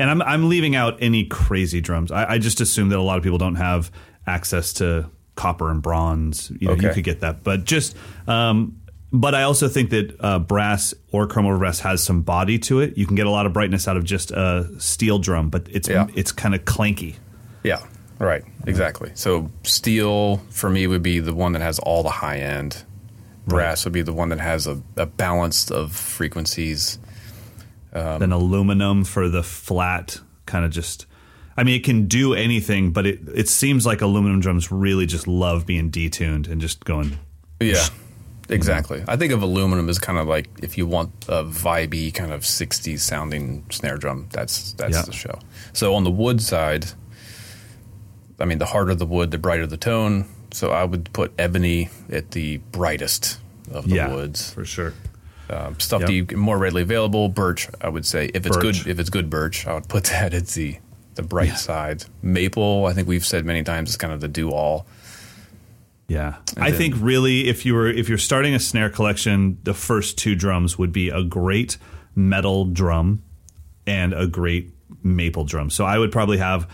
[0.00, 2.10] and I'm I'm leaving out any crazy drums.
[2.10, 3.92] I, I just assume that a lot of people don't have
[4.26, 6.50] access to copper and bronze.
[6.58, 7.96] You know, you could get that, but just.
[8.26, 8.80] Um,
[9.12, 12.80] but I also think that uh, brass or chrome over brass has some body to
[12.80, 12.98] it.
[12.98, 15.88] You can get a lot of brightness out of just a steel drum, but it's
[15.88, 16.08] Yeah.
[16.16, 17.14] it's kind of clanky.
[17.62, 17.78] yeah.
[18.18, 18.42] Right.
[18.66, 19.10] Exactly.
[19.14, 22.84] So steel for me would be the one that has all the high end.
[23.46, 26.98] Brass would be the one that has a, a balance of frequencies.
[27.92, 31.06] Um, then aluminum for the flat kind of just.
[31.56, 35.26] I mean, it can do anything, but it it seems like aluminum drums really just
[35.26, 37.18] love being detuned and just going.
[37.60, 37.86] Yeah.
[38.48, 39.02] Exactly.
[39.08, 42.42] I think of aluminum as kind of like if you want a vibey kind of
[42.42, 45.02] 60s sounding snare drum, that's that's Yeah.
[45.02, 45.38] the show.
[45.72, 46.86] So on the wood side,
[48.38, 50.26] I mean the harder the wood, the brighter the tone.
[50.52, 53.38] So I would put ebony at the brightest
[53.70, 54.52] of the yeah, woods.
[54.52, 54.94] for sure.
[55.50, 56.06] Um, stuff Yep.
[56.08, 58.84] that you get more readily available, birch, I would say if it's Birch.
[58.84, 60.78] good if it's good birch, I would put that at the
[61.14, 61.54] the bright Yeah.
[61.54, 62.04] side.
[62.22, 64.86] Maple, I think we've said many times is kind of the do all.
[66.08, 69.58] Yeah, And I then- think really if you were if you're starting a snare collection,
[69.64, 71.78] the first two drums would be a great
[72.14, 73.22] metal drum
[73.86, 74.72] and a great
[75.02, 75.70] maple drum.
[75.70, 76.68] So I would probably have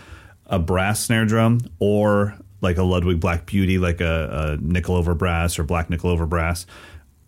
[0.53, 5.15] a brass snare drum or like a Ludwig Black Beauty, like a, a nickel over
[5.15, 6.65] brass or black nickel over brass,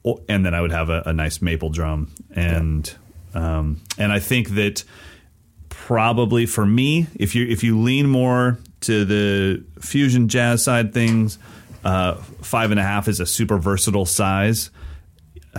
[0.04, 2.12] or, and then I would have a, a nice maple drum.
[2.32, 2.90] And
[3.34, 4.84] um, and I think that
[5.70, 11.40] probably for me, if you if you lean more to the fusion jazz side things,
[11.84, 14.70] uh, five and a half is a super versatile size.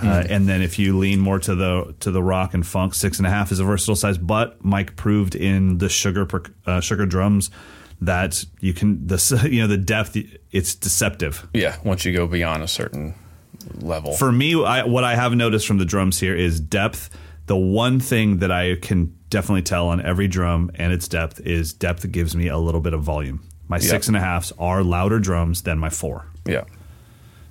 [0.03, 3.19] Uh, and then if you lean more to the to the rock and funk, six
[3.19, 4.19] and a half is a versatile size.
[4.19, 6.29] But Mike proved in the sugar
[6.67, 7.51] uh, sugar drums
[8.03, 9.17] that you can the
[9.51, 10.17] you know the depth
[10.53, 11.47] it's deceptive.
[11.55, 13.15] Yeah, once you go beyond a certain
[13.81, 14.13] level.
[14.13, 17.09] For me, I, what I have noticed from the drums here is depth.
[17.47, 21.73] The one thing that I can definitely tell on every drum and its depth is
[21.73, 23.41] depth gives me a little bit of volume.
[23.69, 23.83] My Yeah.
[23.91, 26.27] six and a halfs are louder drums than my four.
[26.45, 26.65] yeah.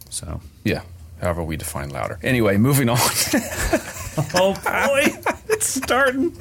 [0.09, 0.81] So Yeah.
[1.21, 2.19] However we define louder.
[2.23, 2.97] Anyway, moving on.
[4.33, 5.13] Oh boy,
[5.49, 6.33] it's starting.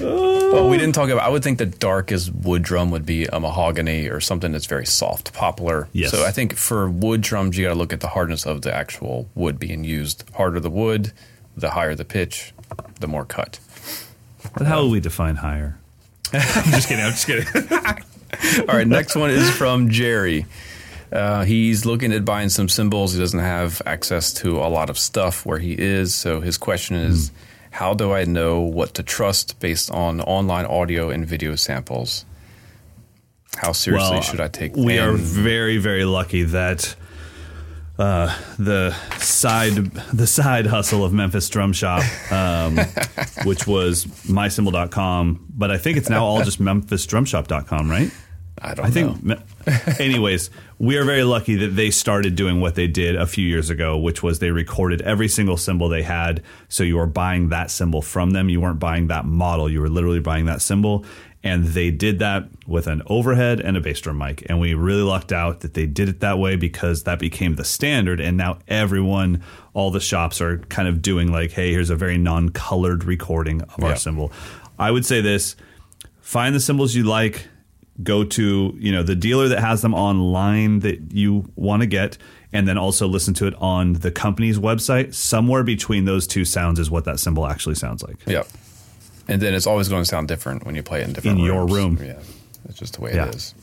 [0.00, 1.24] well, we didn't talk about.
[1.24, 4.84] I would think the darkest wood drum would be a mahogany or something that's very
[4.84, 5.88] soft, poplar.
[5.92, 6.10] Yes.
[6.10, 8.74] So I think for wood drums, you got to look at the hardness of the
[8.74, 10.24] actual wood being used.
[10.34, 11.12] Harder the wood,
[11.56, 12.52] the higher the pitch,
[13.00, 13.58] the more cut.
[14.52, 15.78] But how will we define higher?
[16.34, 17.04] I'm just kidding.
[17.04, 18.68] I'm just kidding.
[18.68, 20.44] All right, next one is from Jerry.
[21.14, 23.12] Uh, he's looking at buying some cymbals.
[23.12, 26.12] He doesn't have access to a lot of stuff where he is.
[26.12, 27.30] So his question is
[27.70, 32.24] How do I know what to trust based on online audio and video samples?
[33.56, 36.96] How seriously should I take We are very, very lucky that
[37.96, 39.72] uh, the side
[40.12, 42.02] the side hustle of Memphis Drum Shop,
[42.32, 42.76] um,
[43.44, 48.10] which was mycymbal.com, but I think it's now all just memphisdrumshop.com, right?
[48.64, 49.22] I don't I think.
[49.24, 49.36] know.
[49.36, 53.46] me- anyways, we are very lucky that they started doing what they did a few
[53.46, 56.42] years ago, which was they recorded every single cymbal they had.
[56.68, 58.48] So you were buying that cymbal from them.
[58.48, 59.68] You weren't buying that model.
[59.70, 61.04] You were literally buying that cymbal.
[61.42, 64.46] And they did that with an overhead and a bass drum mic.
[64.48, 67.64] And we really lucked out that they did it that way because that became the
[67.64, 68.18] standard.
[68.18, 69.42] And now everyone,
[69.74, 73.60] all the shops are kind of doing like, hey, here's a very non colored recording
[73.60, 73.88] of Yeah.
[73.88, 74.32] our cymbal.
[74.78, 75.54] I would say this
[76.22, 77.46] find the cymbals you like
[78.02, 82.18] go to you know the dealer that has them online that you want to get
[82.52, 86.78] and then also listen to it on the company's website somewhere between those two sounds
[86.80, 88.48] is what that cymbal actually sounds like Yep.
[89.28, 91.44] And then it's always going to sound different when you play it in different In
[91.46, 91.98] your room.
[92.02, 92.18] Yeah,
[92.68, 93.28] it's just the way Yeah.
[93.28, 93.54] it is.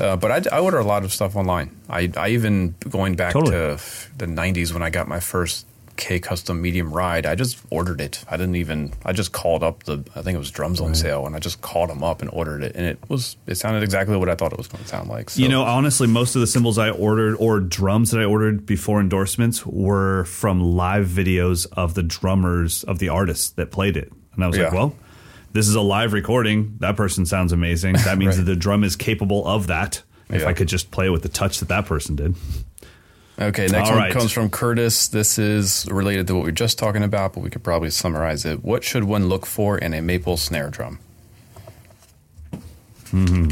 [0.00, 1.70] Uh, but I, I order a lot of stuff online.
[1.88, 3.52] I, I even going back Totally.
[3.52, 3.80] to
[4.18, 5.66] the '90s when I got my first
[5.96, 7.26] K custom medium ride.
[7.26, 8.24] I just ordered it.
[8.28, 8.92] I didn't even.
[9.04, 10.04] I just called up the.
[10.16, 12.62] I think it was drums on sale, and I just called them up and ordered
[12.62, 13.36] it, and it was.
[13.46, 15.30] It sounded exactly what I thought it was going to sound like.
[15.30, 18.66] So, you know honestly most of the cymbals i ordered or drums that i ordered
[18.66, 24.12] before endorsements were from live videos of the drummers of the artists that played it
[24.34, 24.94] and i was like well
[25.52, 28.44] this is a live recording that person sounds amazing that means Right.
[28.44, 30.48] that the drum is capable of that if Yeah.
[30.48, 32.34] i could just play with the touch that that person did
[33.38, 34.12] Okay, next All one right.
[34.12, 35.08] comes from Curtis.
[35.08, 38.44] This is related to what we were just talking about, but we could probably summarize
[38.44, 38.62] it.
[38.64, 41.00] What should one look for in a maple snare drum?
[43.10, 43.48] Hmm,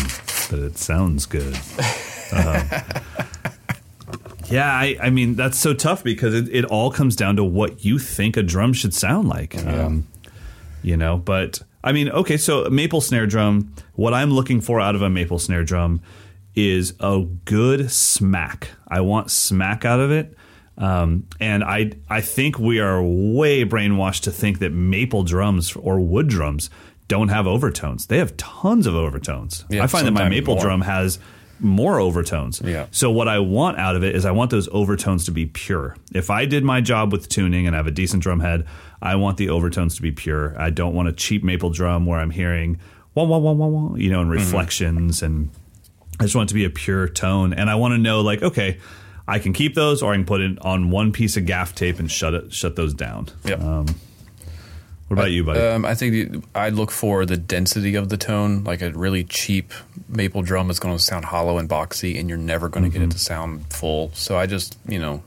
[0.51, 1.57] but it sounds good.
[2.33, 2.69] Um,
[4.49, 7.85] yeah, I, I mean that's so tough because it, it all comes down to what
[7.85, 9.57] you think a drum should sound like.
[9.67, 10.07] Um,
[10.83, 13.75] you know, but I mean, okay, so maple snare drum.
[13.95, 16.01] What I'm looking for out of a maple snare drum
[16.55, 18.69] is a good smack.
[18.89, 20.37] I want smack out of it.
[20.79, 26.01] Um, and I I think we are way brainwashed to think that maple drums or
[26.01, 26.71] wood drums
[27.09, 28.07] don't have overtones.
[28.07, 29.65] They have tons of overtones.
[29.69, 30.65] Yeah, I find that my maple more.
[30.65, 31.19] drum has
[31.61, 32.61] more overtones.
[32.65, 32.87] Yeah.
[32.91, 35.95] So what I want out of it is I want those overtones to be pure.
[36.15, 38.67] If I did my job with tuning and I have a decent drum head,
[39.01, 40.59] I want the overtones to be pure.
[40.61, 42.81] I don't want a cheap maple drum where I'm hearing
[43.15, 44.39] wah wah wah wah wah, you know, and Mm-hmm.
[44.41, 45.51] reflections and
[46.23, 47.53] I just want it to be a pure tone.
[47.53, 48.79] And I want to know like, okay,
[49.27, 51.99] I can keep those or I can put it on one piece of gaff tape
[51.99, 53.27] and shut it shut those down.
[53.45, 53.61] Yep.
[53.61, 53.87] Um,
[55.09, 55.59] what about you, buddy?
[55.61, 58.63] Um, I think the- I look for the density of the tone.
[58.63, 59.73] Like a really cheap
[60.09, 63.03] maple drum is going to sound hollow and boxy, and you're never going to get
[63.03, 64.13] it to sound full.
[64.15, 65.25] So I just, you know,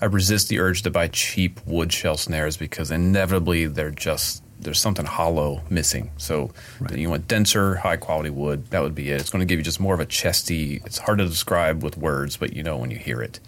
[0.00, 4.78] I resist the urge to buy cheap wood shell snares because inevitably they're just there's
[4.80, 6.10] something hollow missing.
[6.18, 6.50] So
[6.94, 8.70] you want denser, high quality wood.
[8.70, 9.20] That would be it.
[9.20, 10.80] It's going to give you just more of a chesty.
[10.84, 13.40] It's hard to describe with words, but you know when you hear it.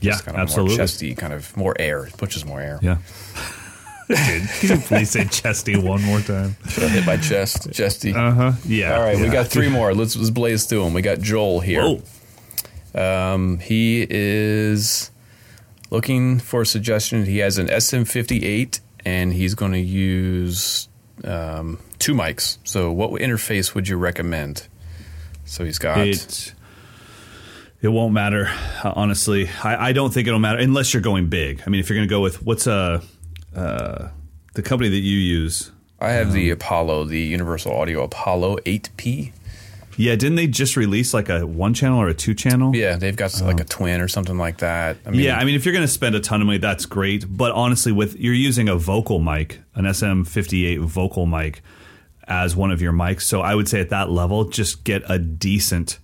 [0.00, 0.76] Yeah, Just kind of absolutely.
[0.76, 2.04] More chesty, kind of more air.
[2.06, 2.78] It pushes more air.
[2.82, 2.98] yeah.
[4.08, 6.56] Dude, can you please say chesty one more time?
[6.68, 8.14] Should I hit my chest, chesty?
[8.14, 8.52] Uh huh.
[8.64, 8.94] Yeah.
[8.96, 9.92] All right, we got three more.
[9.92, 10.94] Let's, let's blaze through them.
[10.94, 11.98] We got Joel here.
[12.94, 15.10] Um, he is
[15.90, 17.26] looking for a suggestion.
[17.26, 20.88] He has an SM58 and he's going to use
[21.24, 22.58] um, two mics.
[22.64, 24.66] So, what interface would you recommend?
[25.44, 26.06] So, he's got.
[26.06, 26.54] It
[27.80, 28.50] it won't matter.
[28.84, 31.62] Honestly, I, I don't think it'll matter unless you're going big.
[31.64, 33.00] I mean, if you're going to go with what's uh,
[33.54, 34.08] uh,
[34.54, 35.70] the company that you use.
[36.00, 39.32] I have Um, the Apollo, the Universal Audio Apollo 8P.
[39.98, 42.74] Yeah, didn't they just release like a one channel or a two channel?
[42.74, 44.96] Yeah, they've got like a twin or something like that.
[45.04, 45.24] I mean, Oh.
[45.24, 47.24] yeah, I mean, if you're going to spend a ton of money, that's great.
[47.28, 51.62] But honestly, with you're using a vocal mic, an SM58 vocal mic,
[52.28, 55.18] as one of your mics, so I would say at that level, just get a
[55.18, 55.98] decent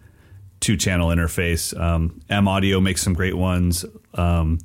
[0.61, 1.79] two channel interface.
[1.79, 3.85] Um, M Audio makes some great ones.
[4.15, 4.59] Um,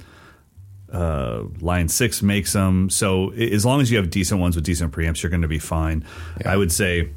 [0.92, 2.90] uh, Line Six makes them.
[2.90, 5.60] So as long as you have decent ones with decent preamps, you're going to be
[5.60, 6.04] fine.
[6.46, 7.10] I would say,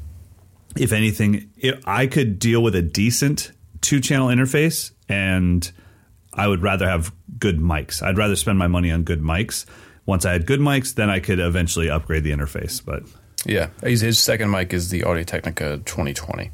[0.77, 1.49] if anything,
[1.85, 3.51] I could deal with a decent
[3.81, 5.69] two channel interface and
[6.33, 8.01] I would rather have good mics.
[8.01, 9.65] I'd rather spend my money on good mics.
[10.05, 12.83] Once I had good mics, then I could eventually upgrade the interface.
[12.83, 13.03] But
[13.45, 16.51] Yeah, his, his second mic is the Audio Technica 2020.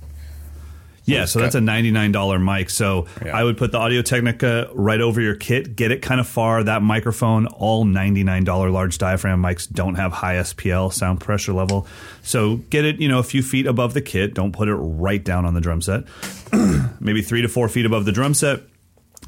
[1.10, 2.70] Yeah, so that's a $99 mic.
[2.70, 3.38] So Yeah.
[3.38, 6.64] I would put the Audio Technica right over your kit, get it kind of far.
[6.64, 11.88] That microphone, all $99 large diaphragm mics don't have high SPL sound pressure level.
[12.22, 14.34] So get it, you know, a few feet above the kit.
[14.34, 16.04] Don't put it right down on the drum set.
[17.00, 18.62] Maybe three to four feet above the drum set.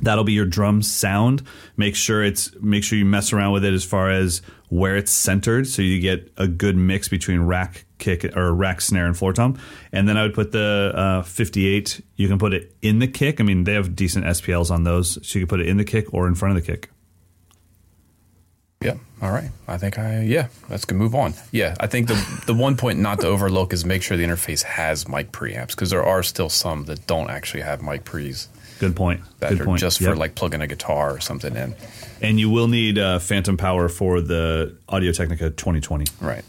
[0.02, 1.44] That'll be your drum sound.
[1.78, 5.12] Make sure it's make sure you mess around with it as far as where it's
[5.12, 9.34] centered, so you get a good mix between rack kick or rack snare and floor
[9.34, 9.60] tom.
[9.92, 12.02] And then I would put the uh, 58.
[12.16, 13.40] You can put it in the kick.
[13.40, 15.86] I mean, they have decent SPLs on those, so you can put it in the
[15.86, 16.90] kick or in front of the kick.
[18.82, 18.96] Yeah.
[19.22, 19.52] All right.
[19.68, 20.48] I think I yeah.
[20.70, 21.36] Let's go move on.
[21.52, 21.76] Yeah.
[21.80, 25.08] I think the the one point not to overlook is make sure the interface has
[25.08, 28.48] mic preamps because there are still some that don't actually have mic pre's
[28.82, 29.22] Good point.
[29.40, 29.80] that Good point.
[29.80, 30.10] just Yep.
[30.10, 31.76] for like plugging a guitar or something in.
[32.22, 36.06] and you will need uh, phantom power for the Audio Technica 2020.
[36.20, 36.44] Right.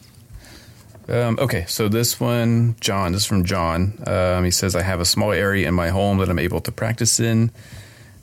[1.08, 3.98] Um, okay, so this one, John, this is from John.
[4.06, 6.72] Um, he says, I have a small area in my home that I'm able to
[6.72, 7.50] practice in.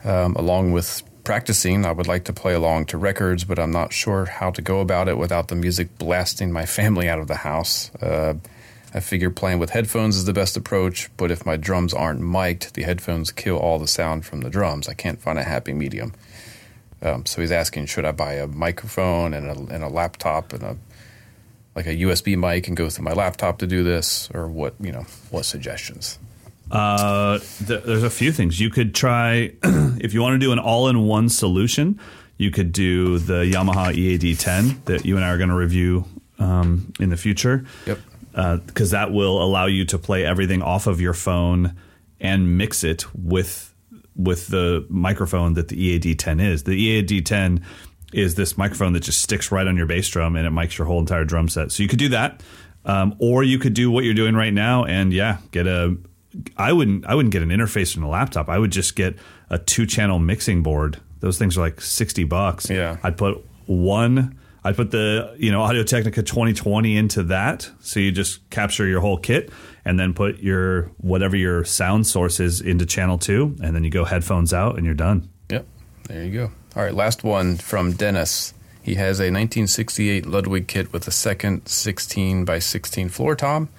[0.03, 3.93] Um, along with practicing, I would like to play along to records, but I'm not
[3.93, 7.35] sure how to go about it without the music blasting my family out of the
[7.35, 7.91] house.
[8.01, 8.35] Uh,
[8.93, 12.73] I figure playing with headphones is the best approach, but if my drums aren't mic'd,
[12.73, 14.87] the headphones kill all the sound from the drums.
[14.87, 16.13] I can't find a happy medium.
[17.01, 20.63] Um, so he's asking, should I buy a microphone and a, and a laptop and
[20.63, 20.77] a
[21.75, 24.91] like a USB mic and go through my laptop to do this, or what you
[24.91, 26.19] know, what suggestions?
[26.71, 30.59] Uh, th- there's a few things you could try if you want to do an
[30.59, 31.99] all-in-one solution.
[32.37, 36.05] You could do the Yamaha EAD 10 that you and I are going to review
[36.37, 37.65] um, in the future.
[37.85, 37.99] Yep.
[38.31, 41.75] Because that will allow you to play everything off of your phone
[42.19, 43.73] and mix it with
[44.15, 46.63] with the microphone that the EAD 10 is.
[46.63, 47.63] The EAD 10
[48.11, 50.87] is this microphone that just sticks right on your bass drum and it mics your
[50.87, 51.71] whole entire drum set.
[51.71, 52.43] So you could do that,
[52.85, 55.97] um, or you could do what you're doing right now and yeah, get a.
[56.57, 57.05] I wouldn't.
[57.07, 58.49] I wouldn't get an interface from a laptop.
[58.49, 59.15] I would just get
[59.49, 60.99] a two channel mixing board.
[61.21, 62.69] Those things are like sixty bucks.
[62.69, 62.97] Yeah.
[63.01, 64.37] I'd put one.
[64.63, 68.99] I'd put the you know Audio Technica 2020 into that, so you just capture your
[69.01, 69.51] whole kit,
[69.85, 73.89] and then put your whatever your sound source is into channel two, and then you
[73.89, 75.29] go headphones out, and you're done.
[75.49, 75.65] Yep.
[76.07, 76.51] There you go.
[76.75, 78.53] All right, last one from Dennis.
[78.81, 83.69] He has a 1968 Ludwig kit with a second 16 by 16 floor tom.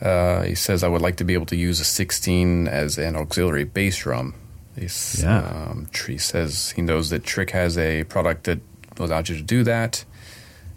[0.00, 3.16] Uh, he says, I would like to be able to use a 16 as an
[3.16, 4.34] auxiliary bass drum.
[4.78, 5.40] He's, Yeah.
[5.70, 8.60] um, Tree says he knows that Trick has a product that
[8.98, 10.04] allows you to do that,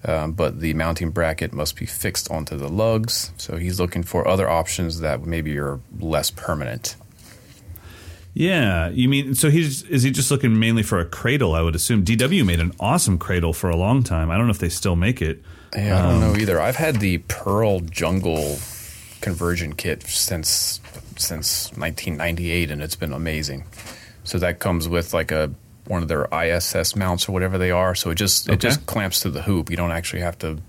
[0.06, 3.32] um, but the mounting bracket must be fixed onto the lugs.
[3.38, 6.95] So he's looking for other options that maybe are less permanent.
[8.36, 11.54] Yeah, you mean so he's is he just looking mainly for a cradle?
[11.54, 14.32] I would assume DW made an awesome cradle for a long time.
[14.32, 15.43] I don't know if they still make it.
[15.76, 16.60] Yeah, I don't Um, know either.
[16.60, 18.58] I've had the Pearl Jungle
[19.22, 20.82] conversion kit since
[21.16, 23.66] since 1998, and it's been amazing.
[24.24, 25.51] So that comes with like a
[25.88, 27.95] one of their ISS mounts or whatever they are.
[27.95, 29.69] So it just it just clamps to the hoop.
[29.69, 30.59] You don't actually have to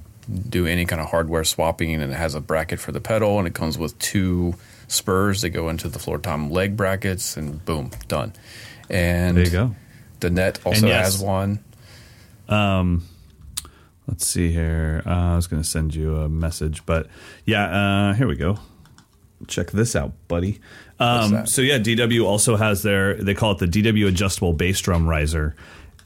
[0.48, 3.46] do any kind of hardware swapping, and it has a bracket for the pedal, and
[3.46, 4.54] it comes with two
[4.88, 8.32] spurs that go into the floor tom leg brackets, and boom, done.
[8.90, 9.74] And There you go.
[10.20, 11.14] Dunnett also yes.
[11.14, 11.58] has one.
[12.48, 13.04] Um,
[14.06, 15.02] Let's see here.
[15.06, 17.06] Uh, I was going to send you a message, but
[17.46, 17.64] yeah,
[18.10, 18.58] uh, here we go.
[19.48, 20.60] Check this out, buddy.
[21.00, 25.08] Um, so yeah, DW also has their they call it the DW adjustable bass drum
[25.08, 25.56] riser,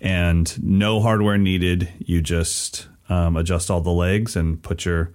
[0.00, 1.88] and no hardware needed.
[1.98, 5.10] You just um, adjust all the legs and put your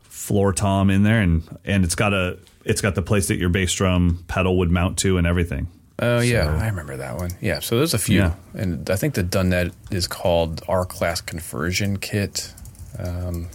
[0.00, 3.48] floor tom in there, and and it's got a it's got the place that your
[3.48, 5.68] bass drum pedal would mount to and everything.
[5.98, 7.30] Oh yeah, So- I remember that one.
[7.40, 8.34] Yeah, so there's a few, Yeah.
[8.54, 12.52] and I think the Dunnett is called R Class Conversion Kit.
[12.98, 13.48] Um,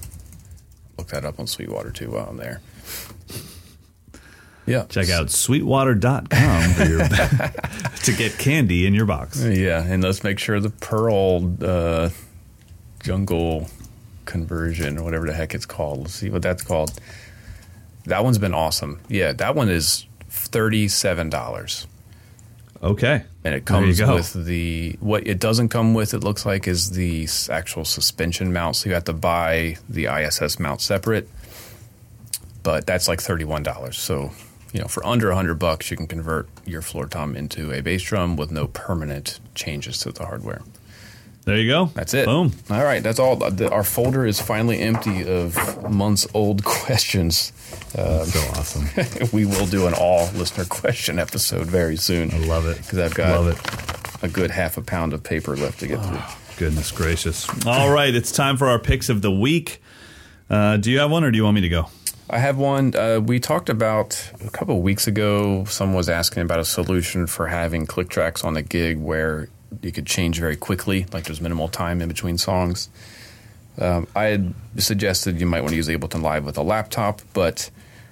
[0.98, 2.62] look that up on Sweetwater too while I'm there.
[4.68, 9.42] Yeah, Check out sweetwater.com for your to get candy in your box.
[9.44, 12.10] Yeah, and let's make sure the Pearl uh,
[13.02, 13.70] Jungle
[14.26, 16.00] Conversion or whatever the heck it's called.
[16.00, 16.92] Let's see what that's called.
[18.06, 19.00] That one's been awesome.
[19.08, 21.88] Yeah, that one is thirty-seven dollars.
[22.84, 23.24] Okay.
[23.44, 27.28] and it comes with the what it doesn't come with it looks like is the
[27.50, 31.28] actual suspension mount so you have to buy the iss mount separate
[32.62, 34.32] but that's like $31 so
[34.74, 38.02] you know for under 100 bucks you can convert your floor tom into a bass
[38.04, 40.62] drum with no permanent changes to the hardware
[41.46, 41.86] There you go.
[41.94, 42.52] that's it Boom.
[42.70, 43.42] all right that's all
[43.72, 47.54] our folder is finally empty of months old questions
[47.98, 48.86] uh, so awesome.
[49.34, 52.78] we will do an all listener question episode very soon I love it.
[52.78, 54.24] because I've got love it.
[54.24, 56.20] a good half a pound of paper left to get through.
[56.58, 57.48] Goodness gracious.
[57.68, 59.80] All right, it's time for our picks of the week.
[60.50, 61.88] Uh, do you have one or do you want me to go?
[62.30, 62.94] I have one.
[62.94, 65.64] Uh, we talked about a couple weeks ago.
[65.64, 69.48] Someone was asking about a solution for having click tracks on the gig where
[69.82, 72.90] you could change very quickly, like there's minimal time in between songs.
[73.80, 77.70] Um, I had suggested you might want to use Ableton Live with a laptop, but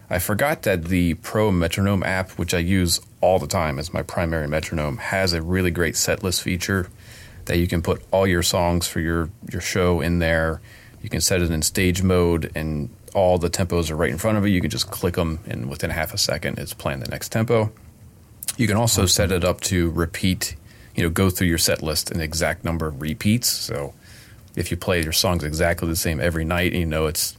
[0.09, 4.01] I forgot that the Pro Metronome app, which I use all the time as my
[4.03, 6.87] primary metronome, has a really great setlist feature
[7.45, 10.61] that you can put all your songs for your, your show in there.
[11.01, 14.37] You can set it in stage mode, and all the tempos are right in front
[14.37, 14.53] of you.
[14.53, 17.71] You can just click them, and within half a second, it's playing the next tempo.
[18.57, 20.55] You can also set it up to repeat,
[20.95, 23.47] you know, go through your set list an exact number of repeats.
[23.47, 23.93] So
[24.55, 27.37] if you play your songs exactly the same every night and you know it's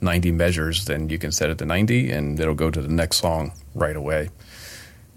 [0.00, 3.16] 90 measures, then you can set it to 90 and it'll go to the next
[3.16, 4.28] song right away.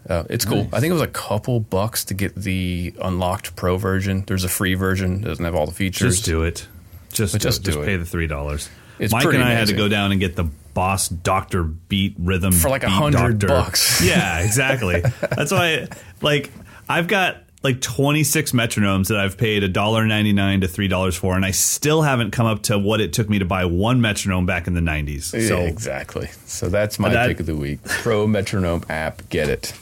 [0.09, 0.63] Uh, it's cool.
[0.63, 0.73] Nice.
[0.73, 4.23] I think it was a couple bucks to get the unlocked pro version.
[4.25, 6.15] There's a free version, doesn't have all the features.
[6.15, 6.67] Just do it.
[7.11, 7.63] Just, do just it.
[7.63, 7.85] do just it.
[7.85, 8.69] pay the three dollars.
[8.99, 12.51] It's Mike and I had to go down and get the Boss Doctor Beat Rhythm
[12.51, 14.01] For like a hundred bucks.
[14.05, 15.01] Yeah, exactly.
[15.35, 15.87] That's why,
[16.21, 16.51] like,
[16.87, 20.87] I've got like twenty six metronomes that I've paid a dollar ninety nine to three
[20.87, 23.65] dollars for, and I still haven't come up to what it took me to buy
[23.65, 25.33] one metronome back in the nineties.
[25.33, 26.29] Yeah, So exactly.
[26.45, 27.83] So that's my That- pick of the week.
[27.83, 29.27] Pro Metronome app.
[29.29, 29.73] Get it.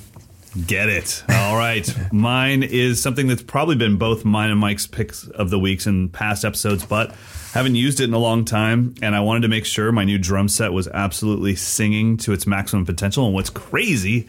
[0.66, 1.24] Get it.
[1.30, 1.88] All right.
[2.14, 6.10] mine is something that's probably been both mine and Mike's picks of the weeks in
[6.10, 7.14] past episodes, but
[7.54, 8.96] haven't used it in a long time.
[9.02, 12.48] And I wanted to make sure my new drum set was absolutely singing to its
[12.48, 13.26] maximum potential.
[13.26, 14.28] And what's crazy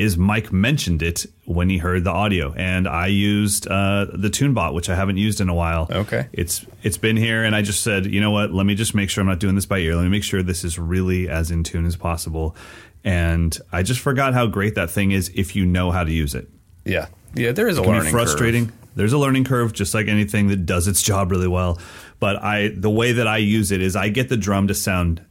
[0.00, 4.72] is Mike mentioned it when he heard the audio, and I used uh, the TuneBot,
[4.72, 5.88] which I haven't used in a while.
[5.90, 6.26] Okay.
[6.32, 8.50] it's it's been here, and I just said, you know what?
[8.50, 9.96] Let me just make sure I'm not doing this by ear.
[9.96, 12.56] Let me make sure this is really as in tune as possible.
[13.04, 16.34] And I just forgot how great that thing is if you know how to use
[16.34, 16.48] it.
[16.84, 17.06] Yeah.
[17.34, 18.66] Yeah, there is a It can learning be frustrating.
[18.66, 18.74] curve.
[18.96, 21.78] There's a learning curve, just like anything that does its job really well.
[22.18, 25.24] But I, the way that I use it is, I get the drum to sound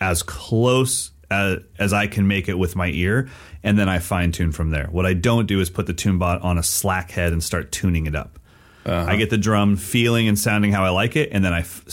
[0.00, 3.28] as close as, as I can make it with my ear,
[3.62, 4.88] and then I fine tune from there.
[4.90, 8.06] What I don't do is put the TuneBot on a slack head and start tuning
[8.06, 8.38] it up.
[8.84, 9.10] Uh-huh.
[9.10, 11.84] I get the drum feeling and sounding how I like it, and then I, f-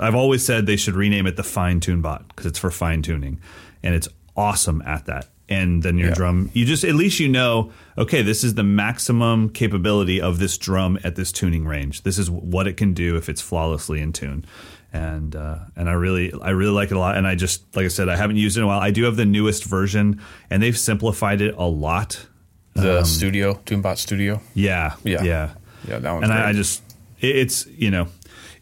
[0.00, 3.02] I've always said they should rename it the fine tune bot because it's for fine
[3.02, 3.38] tuning,
[3.84, 5.28] and it's awesome at that.
[5.48, 6.14] And then your Yeah.
[6.14, 10.56] drum, you just at least you know, okay, this is the maximum capability of this
[10.56, 12.02] drum at this tuning range.
[12.04, 14.44] This is what it can do if it's flawlessly in tune.
[14.92, 17.16] And uh, and I really I really like it a lot.
[17.16, 18.80] And I just like I said, I haven't used it in a while.
[18.80, 20.20] I do have the newest version,
[20.50, 22.26] and they've simplified it a lot.
[22.74, 24.40] The studio, TuneBot Studio.
[24.54, 25.22] Yeah, Yeah.
[25.24, 25.50] yeah.
[25.88, 26.32] Yeah, that one's and.
[26.32, 26.82] I, I just
[27.20, 28.06] it- it's you know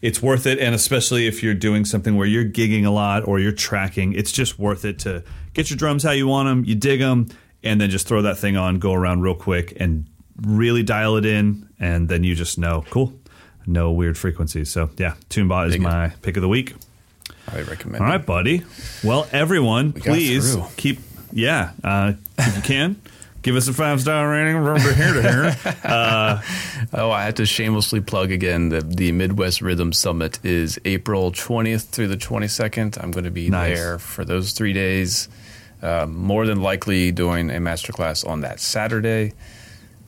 [0.01, 3.37] it's worth it and especially if you're doing something where you're gigging a lot or
[3.39, 5.21] you're tracking it's just worth it to
[5.53, 7.27] get your drums how you want them you dig them
[7.63, 10.05] and then just throw that thing on go around real quick and
[10.41, 12.83] really dial it in and then you just know.
[12.89, 13.13] Cool.
[13.65, 14.69] No weird frequencies.
[14.69, 15.83] So yeah tunebot is Dig it.
[15.83, 16.75] my pick of the week.
[17.47, 18.63] I recommend all right buddy.
[19.03, 20.99] Well everyone got please keep
[21.31, 23.01] yeah uh, if you can
[23.41, 25.55] give us a five star rating from here to here
[26.93, 31.89] Oh, I have to shamelessly plug again the the Midwest Rhythm Summit is April 20th
[31.89, 33.01] through the 22nd.
[33.01, 33.77] I'm going to be Nice.
[33.77, 35.29] there for those three days.
[35.81, 39.33] Uh, more than likely doing a masterclass on that Saturday.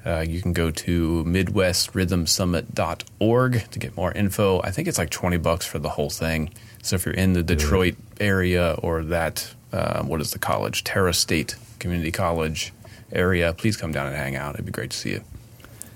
[0.06, 4.60] Uh, you can go to midwestrhythmsummit.org to get more info.
[4.64, 6.50] I think it's like 20 bucks for the whole thing.
[6.82, 10.84] So if you're in the Detroit area or that, uh, what is the college?
[10.84, 12.74] Terra State Community College
[13.14, 14.56] area, please come down and hang out.
[14.56, 15.24] It'd be great to see you.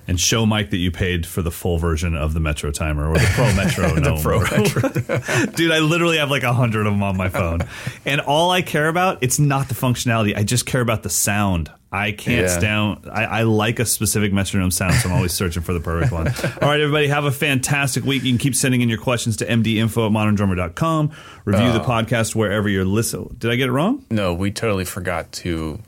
[0.07, 3.15] and show Mike that you paid for the full version of the Metro timer or
[3.17, 3.95] the Pro Metro.
[3.95, 5.45] The Pro Metro.
[5.55, 7.61] Dude, I literally have like a hundred of them on my phone,
[8.05, 10.35] and all I care about it's not the functionality.
[10.37, 11.71] I just care about the sound.
[11.91, 12.57] I can't Yeah.
[12.59, 13.09] stand.
[13.09, 16.27] I, I like a specific metronome sound, so I'm always searching for the perfect one.
[16.61, 18.23] All right, everybody, have a fantastic week.
[18.23, 21.11] You can keep sending in your questions to mdinfo at moderndrummer.com.
[21.45, 23.33] Review the uh, podcast wherever you're listening.
[23.39, 24.05] Did I get it wrong?
[24.11, 25.79] No, we totally forgot to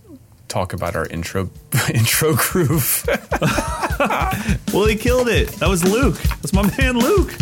[0.48, 1.50] talk about our intro
[1.94, 3.06] intro groove.
[4.74, 5.48] Well, he killed it.
[5.54, 6.16] That was Luke.
[6.18, 7.34] That's my man, Luke.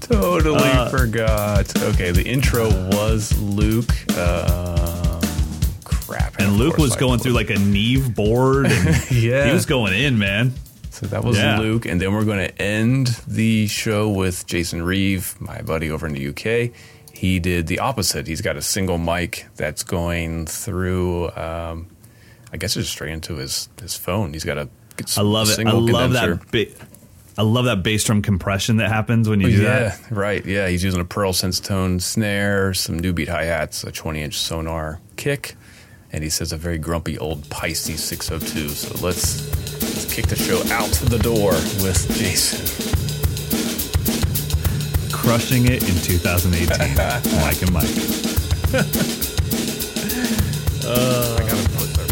[0.00, 1.82] totally Uh, forgot.
[1.82, 3.90] Okay, the intro was Luke.
[4.18, 5.20] Um,
[5.84, 6.38] crap.
[6.38, 8.66] And of Luke was I going through like a Neve board.
[8.66, 9.46] And Yeah.
[9.46, 10.52] He was going in, man.
[10.90, 11.58] So that was Yeah.
[11.58, 16.06] Luke, and then we're going to end the show with Jason Reeve, my buddy over
[16.06, 16.70] in the UK.
[17.14, 18.26] He did the opposite.
[18.26, 21.30] He's got a single mic that's going through.
[21.30, 21.88] Um,
[22.52, 24.32] I guess it's straight into his his phone.
[24.32, 24.68] He's got a.
[25.16, 25.66] I love it.
[25.66, 26.34] I love condenser.
[26.36, 26.50] that.
[26.50, 26.86] Ba-
[27.36, 30.10] I love that bass drum compression that happens when you do yeah, that.
[30.10, 30.46] right.
[30.46, 34.38] Yeah, he's using a Pearl SensiTone snare, some new beat hi hats, a 20 inch
[34.38, 35.56] Sonor kick,
[36.12, 38.68] and he says a very grumpy old Paiste 602.
[38.68, 41.52] So let's, let's Let's kick the show out the door
[41.82, 42.93] with Jason.
[45.24, 46.94] Crushing it in 2018.
[47.40, 47.88] Mike and Mike.
[50.86, 52.04] Uh, I gotta post our-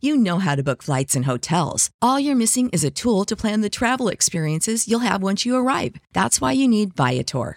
[0.00, 1.90] You know how to book flights and hotels.
[2.00, 5.56] All you're missing is a tool to plan the travel experiences you'll have once you
[5.56, 5.96] arrive.
[6.12, 7.56] That's why you need Viator.